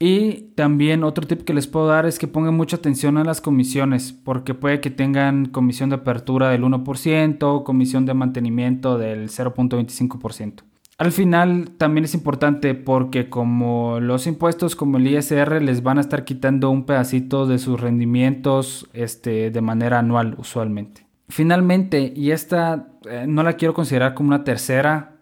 Y 0.00 0.52
también 0.54 1.02
otro 1.02 1.26
tip 1.26 1.42
que 1.42 1.54
les 1.54 1.66
puedo 1.66 1.88
dar 1.88 2.06
es 2.06 2.20
que 2.20 2.28
pongan 2.28 2.54
mucha 2.54 2.76
atención 2.76 3.18
a 3.18 3.24
las 3.24 3.40
comisiones, 3.40 4.12
porque 4.12 4.54
puede 4.54 4.80
que 4.80 4.90
tengan 4.90 5.46
comisión 5.46 5.90
de 5.90 5.96
apertura 5.96 6.50
del 6.50 6.62
1%, 6.62 7.64
comisión 7.64 8.06
de 8.06 8.14
mantenimiento 8.14 8.96
del 8.96 9.28
0.25%. 9.28 10.62
Al 10.98 11.12
final 11.12 11.70
también 11.78 12.04
es 12.04 12.14
importante 12.14 12.74
porque 12.74 13.30
como 13.30 14.00
los 14.00 14.26
impuestos 14.26 14.74
como 14.74 14.98
el 14.98 15.06
ISR 15.06 15.62
les 15.62 15.84
van 15.84 15.98
a 15.98 16.00
estar 16.00 16.24
quitando 16.24 16.70
un 16.70 16.86
pedacito 16.86 17.46
de 17.46 17.58
sus 17.58 17.80
rendimientos 17.80 18.88
este, 18.92 19.52
de 19.52 19.60
manera 19.60 20.00
anual 20.00 20.34
usualmente. 20.38 21.06
Finalmente, 21.28 22.12
y 22.16 22.32
esta 22.32 22.88
eh, 23.08 23.26
no 23.28 23.44
la 23.44 23.52
quiero 23.52 23.74
considerar 23.74 24.14
como 24.14 24.30
una 24.30 24.42
tercera 24.42 25.18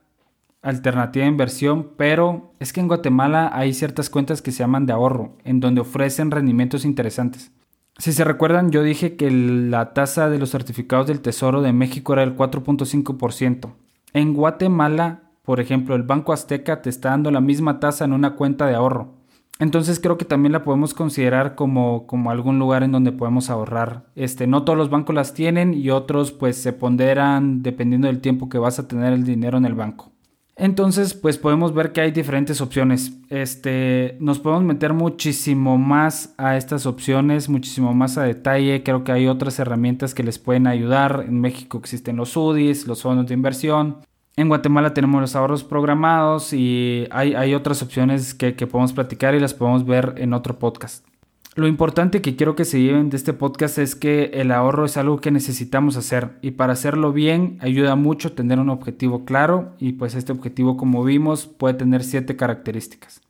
alternativa 0.62 1.24
de 1.24 1.30
inversión, 1.30 1.90
pero 1.98 2.54
es 2.58 2.72
que 2.72 2.80
en 2.80 2.88
Guatemala 2.88 3.50
hay 3.52 3.74
ciertas 3.74 4.08
cuentas 4.08 4.40
que 4.40 4.52
se 4.52 4.60
llaman 4.60 4.86
de 4.86 4.94
ahorro, 4.94 5.36
en 5.44 5.60
donde 5.60 5.82
ofrecen 5.82 6.30
rendimientos 6.30 6.86
interesantes. 6.86 7.52
Si 7.98 8.12
se 8.12 8.24
recuerdan, 8.24 8.70
yo 8.70 8.82
dije 8.82 9.16
que 9.16 9.30
la 9.30 9.92
tasa 9.92 10.30
de 10.30 10.38
los 10.38 10.50
certificados 10.50 11.06
del 11.06 11.20
Tesoro 11.20 11.60
de 11.60 11.72
México 11.72 12.14
era 12.14 12.22
el 12.22 12.34
4.5%. 12.34 13.74
En 14.12 14.32
Guatemala 14.32 15.25
por 15.46 15.60
ejemplo, 15.60 15.94
el 15.94 16.02
Banco 16.02 16.32
Azteca 16.32 16.82
te 16.82 16.90
está 16.90 17.10
dando 17.10 17.30
la 17.30 17.40
misma 17.40 17.80
tasa 17.80 18.04
en 18.04 18.12
una 18.12 18.34
cuenta 18.34 18.66
de 18.66 18.74
ahorro. 18.74 19.14
Entonces 19.60 20.00
creo 20.00 20.18
que 20.18 20.26
también 20.26 20.52
la 20.52 20.64
podemos 20.64 20.92
considerar 20.92 21.54
como, 21.54 22.06
como 22.06 22.30
algún 22.30 22.58
lugar 22.58 22.82
en 22.82 22.92
donde 22.92 23.12
podemos 23.12 23.48
ahorrar. 23.48 24.04
Este, 24.16 24.46
no 24.46 24.64
todos 24.64 24.76
los 24.76 24.90
bancos 24.90 25.14
las 25.14 25.32
tienen 25.32 25.72
y 25.72 25.90
otros 25.90 26.32
pues 26.32 26.56
se 26.56 26.74
ponderan 26.74 27.62
dependiendo 27.62 28.08
del 28.08 28.20
tiempo 28.20 28.48
que 28.48 28.58
vas 28.58 28.78
a 28.78 28.88
tener 28.88 29.12
el 29.14 29.24
dinero 29.24 29.56
en 29.56 29.64
el 29.64 29.74
banco. 29.74 30.12
Entonces, 30.58 31.12
pues 31.12 31.36
podemos 31.36 31.74
ver 31.74 31.92
que 31.92 32.00
hay 32.00 32.10
diferentes 32.10 32.62
opciones. 32.62 33.12
Este, 33.28 34.16
nos 34.20 34.38
podemos 34.40 34.64
meter 34.64 34.94
muchísimo 34.94 35.76
más 35.76 36.34
a 36.38 36.56
estas 36.56 36.86
opciones, 36.86 37.50
muchísimo 37.50 37.94
más 37.94 38.16
a 38.16 38.24
detalle. 38.24 38.82
Creo 38.82 39.04
que 39.04 39.12
hay 39.12 39.26
otras 39.28 39.58
herramientas 39.58 40.14
que 40.14 40.22
les 40.22 40.38
pueden 40.38 40.66
ayudar. 40.66 41.24
En 41.28 41.40
México 41.40 41.78
existen 41.78 42.16
los 42.16 42.36
UDIs, 42.36 42.86
los 42.86 43.02
fondos 43.02 43.26
de 43.26 43.34
inversión. 43.34 43.98
En 44.38 44.48
Guatemala 44.48 44.92
tenemos 44.92 45.22
los 45.22 45.34
ahorros 45.34 45.64
programados 45.64 46.52
y 46.52 47.06
hay, 47.10 47.54
otras 47.54 47.80
opciones 47.80 48.34
que, 48.34 48.52
podemos 48.52 48.92
platicar 48.92 49.34
y 49.34 49.40
las 49.40 49.54
podemos 49.54 49.86
ver 49.86 50.12
en 50.18 50.34
otro 50.34 50.58
podcast. 50.58 51.06
Lo 51.54 51.66
importante 51.66 52.20
que 52.20 52.36
quiero 52.36 52.54
que 52.54 52.66
se 52.66 52.82
lleven 52.82 53.08
de 53.08 53.16
este 53.16 53.32
podcast 53.32 53.78
es 53.78 53.96
que 53.96 54.24
el 54.34 54.52
ahorro 54.52 54.84
es 54.84 54.98
algo 54.98 55.22
que 55.22 55.30
necesitamos 55.30 55.96
hacer 55.96 56.32
y 56.42 56.50
para 56.50 56.74
hacerlo 56.74 57.14
bien 57.14 57.56
ayuda 57.62 57.96
mucho 57.96 58.34
tener 58.34 58.58
un 58.58 58.68
objetivo 58.68 59.24
claro 59.24 59.72
y 59.78 59.92
pues 59.92 60.14
este 60.14 60.32
objetivo 60.32 60.76
como 60.76 61.02
vimos 61.02 61.46
puede 61.46 61.72
tener 61.72 62.04
siete 62.04 62.36
características. 62.36 63.22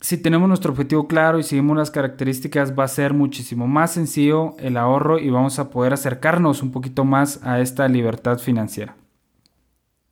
Si 0.00 0.16
tenemos 0.16 0.48
nuestro 0.48 0.72
objetivo 0.72 1.06
claro 1.06 1.38
y 1.38 1.42
seguimos 1.42 1.76
las 1.76 1.90
características 1.90 2.72
va 2.78 2.84
a 2.84 2.88
ser 2.88 3.12
muchísimo 3.12 3.66
más 3.66 3.92
sencillo 3.92 4.56
el 4.58 4.78
ahorro 4.78 5.18
y 5.18 5.28
vamos 5.28 5.58
a 5.58 5.68
poder 5.68 5.92
acercarnos 5.92 6.62
un 6.62 6.72
poquito 6.72 7.04
más 7.04 7.44
a 7.44 7.60
esta 7.60 7.86
libertad 7.88 8.38
financiera. 8.38 8.96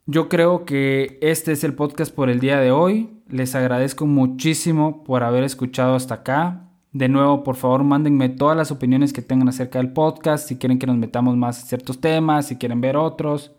Yo 0.06 0.28
creo 0.28 0.66
que 0.66 1.18
este 1.22 1.52
es 1.52 1.64
el 1.64 1.72
podcast 1.72 2.14
por 2.14 2.28
el 2.28 2.38
día 2.38 2.60
de 2.60 2.70
hoy. 2.70 3.22
Les 3.26 3.54
agradezco 3.54 4.04
muchísimo 4.04 5.02
por 5.02 5.22
haber 5.22 5.44
escuchado 5.44 5.94
hasta 5.94 6.16
acá. 6.16 6.68
De 6.92 7.08
nuevo, 7.08 7.42
por 7.42 7.56
favor, 7.56 7.84
mándenme 7.84 8.28
todas 8.28 8.54
las 8.54 8.70
opiniones 8.70 9.14
que 9.14 9.22
tengan 9.22 9.48
acerca 9.48 9.78
del 9.78 9.94
podcast, 9.94 10.46
si 10.46 10.58
quieren 10.58 10.78
que 10.78 10.86
nos 10.86 10.98
metamos 10.98 11.38
más 11.38 11.62
en 11.62 11.68
ciertos 11.68 12.02
temas, 12.02 12.48
si 12.48 12.56
quieren 12.56 12.82
ver 12.82 12.98
otros. 12.98 13.52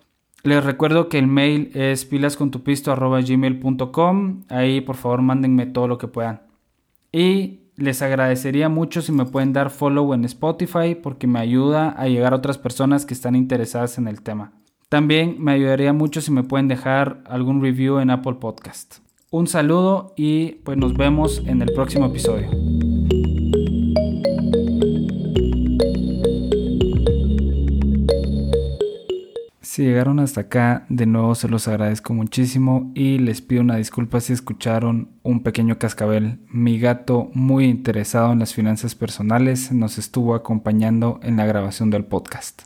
Les 0.44 0.64
recuerdo 0.64 1.10
que 1.10 1.18
el 1.18 1.26
mail 1.26 1.72
es 1.74 2.06
pilascontupisto.gmail.com. 2.06 4.44
Ahí, 4.50 4.82
por 4.82 4.98
favor, 4.98 5.24
mándenme 5.24 5.66
todo 5.66 5.88
lo 5.88 5.98
que 5.98 6.08
puedan. 6.08 6.44
Y 7.12 7.62
les 7.76 8.04
agradecería 8.04 8.70
mucho 8.70 9.02
si 9.02 9.12
me 9.12 9.26
pueden 9.26 9.52
dar 9.52 9.72
follow 9.72 10.14
en 10.14 10.26
Spotify 10.26 10.94
porque 10.94 11.26
me 11.26 11.40
ayuda 11.40 11.90
a 11.90 12.08
llegar 12.08 12.34
a 12.34 12.36
otras 12.36 12.60
personas 12.60 13.08
que 13.08 13.16
están 13.16 13.36
interesadas 13.36 13.98
en 13.98 14.08
el 14.08 14.22
tema. 14.22 14.52
También 14.90 15.38
me 15.40 15.54
ayudaría 15.54 15.94
mucho 15.94 16.22
si 16.22 16.32
me 16.32 16.44
pueden 16.44 16.68
dejar 16.68 17.24
algún 17.26 17.62
review 17.62 18.00
en 18.00 18.12
Apple 18.12 18.36
Podcast. 18.36 18.98
Un 19.32 19.48
saludo 19.48 20.14
y 20.16 20.54
pues 20.64 20.78
nos 20.78 20.94
vemos 20.96 21.42
en 21.48 21.62
el 21.62 21.74
próximo 21.74 22.06
episodio. 22.06 22.50
Si 29.62 29.84
llegaron 29.84 30.20
hasta 30.20 30.42
acá, 30.42 30.86
de 30.88 31.06
nuevo 31.06 31.36
se 31.36 31.50
los 31.50 31.68
agradezco 31.68 32.14
muchísimo 32.14 32.94
y 32.96 33.18
les 33.18 33.42
pido 33.42 33.62
una 33.62 33.76
disculpa 33.76 34.22
si 34.22 34.32
escucharon 34.32 35.10
un 35.22 35.44
pequeño 35.44 35.80
cascabel. 35.80 36.40
Mi 36.48 36.80
gato, 36.80 37.30
muy 37.34 37.66
interesado 37.66 38.32
en 38.32 38.40
las 38.40 38.54
finanzas 38.54 38.96
personales, 38.96 39.74
nos 39.74 39.98
estuvo 39.98 40.36
acompañando 40.36 41.20
en 41.24 41.36
la 41.36 41.46
grabación 41.46 41.90
del 41.90 42.06
podcast. 42.06 42.62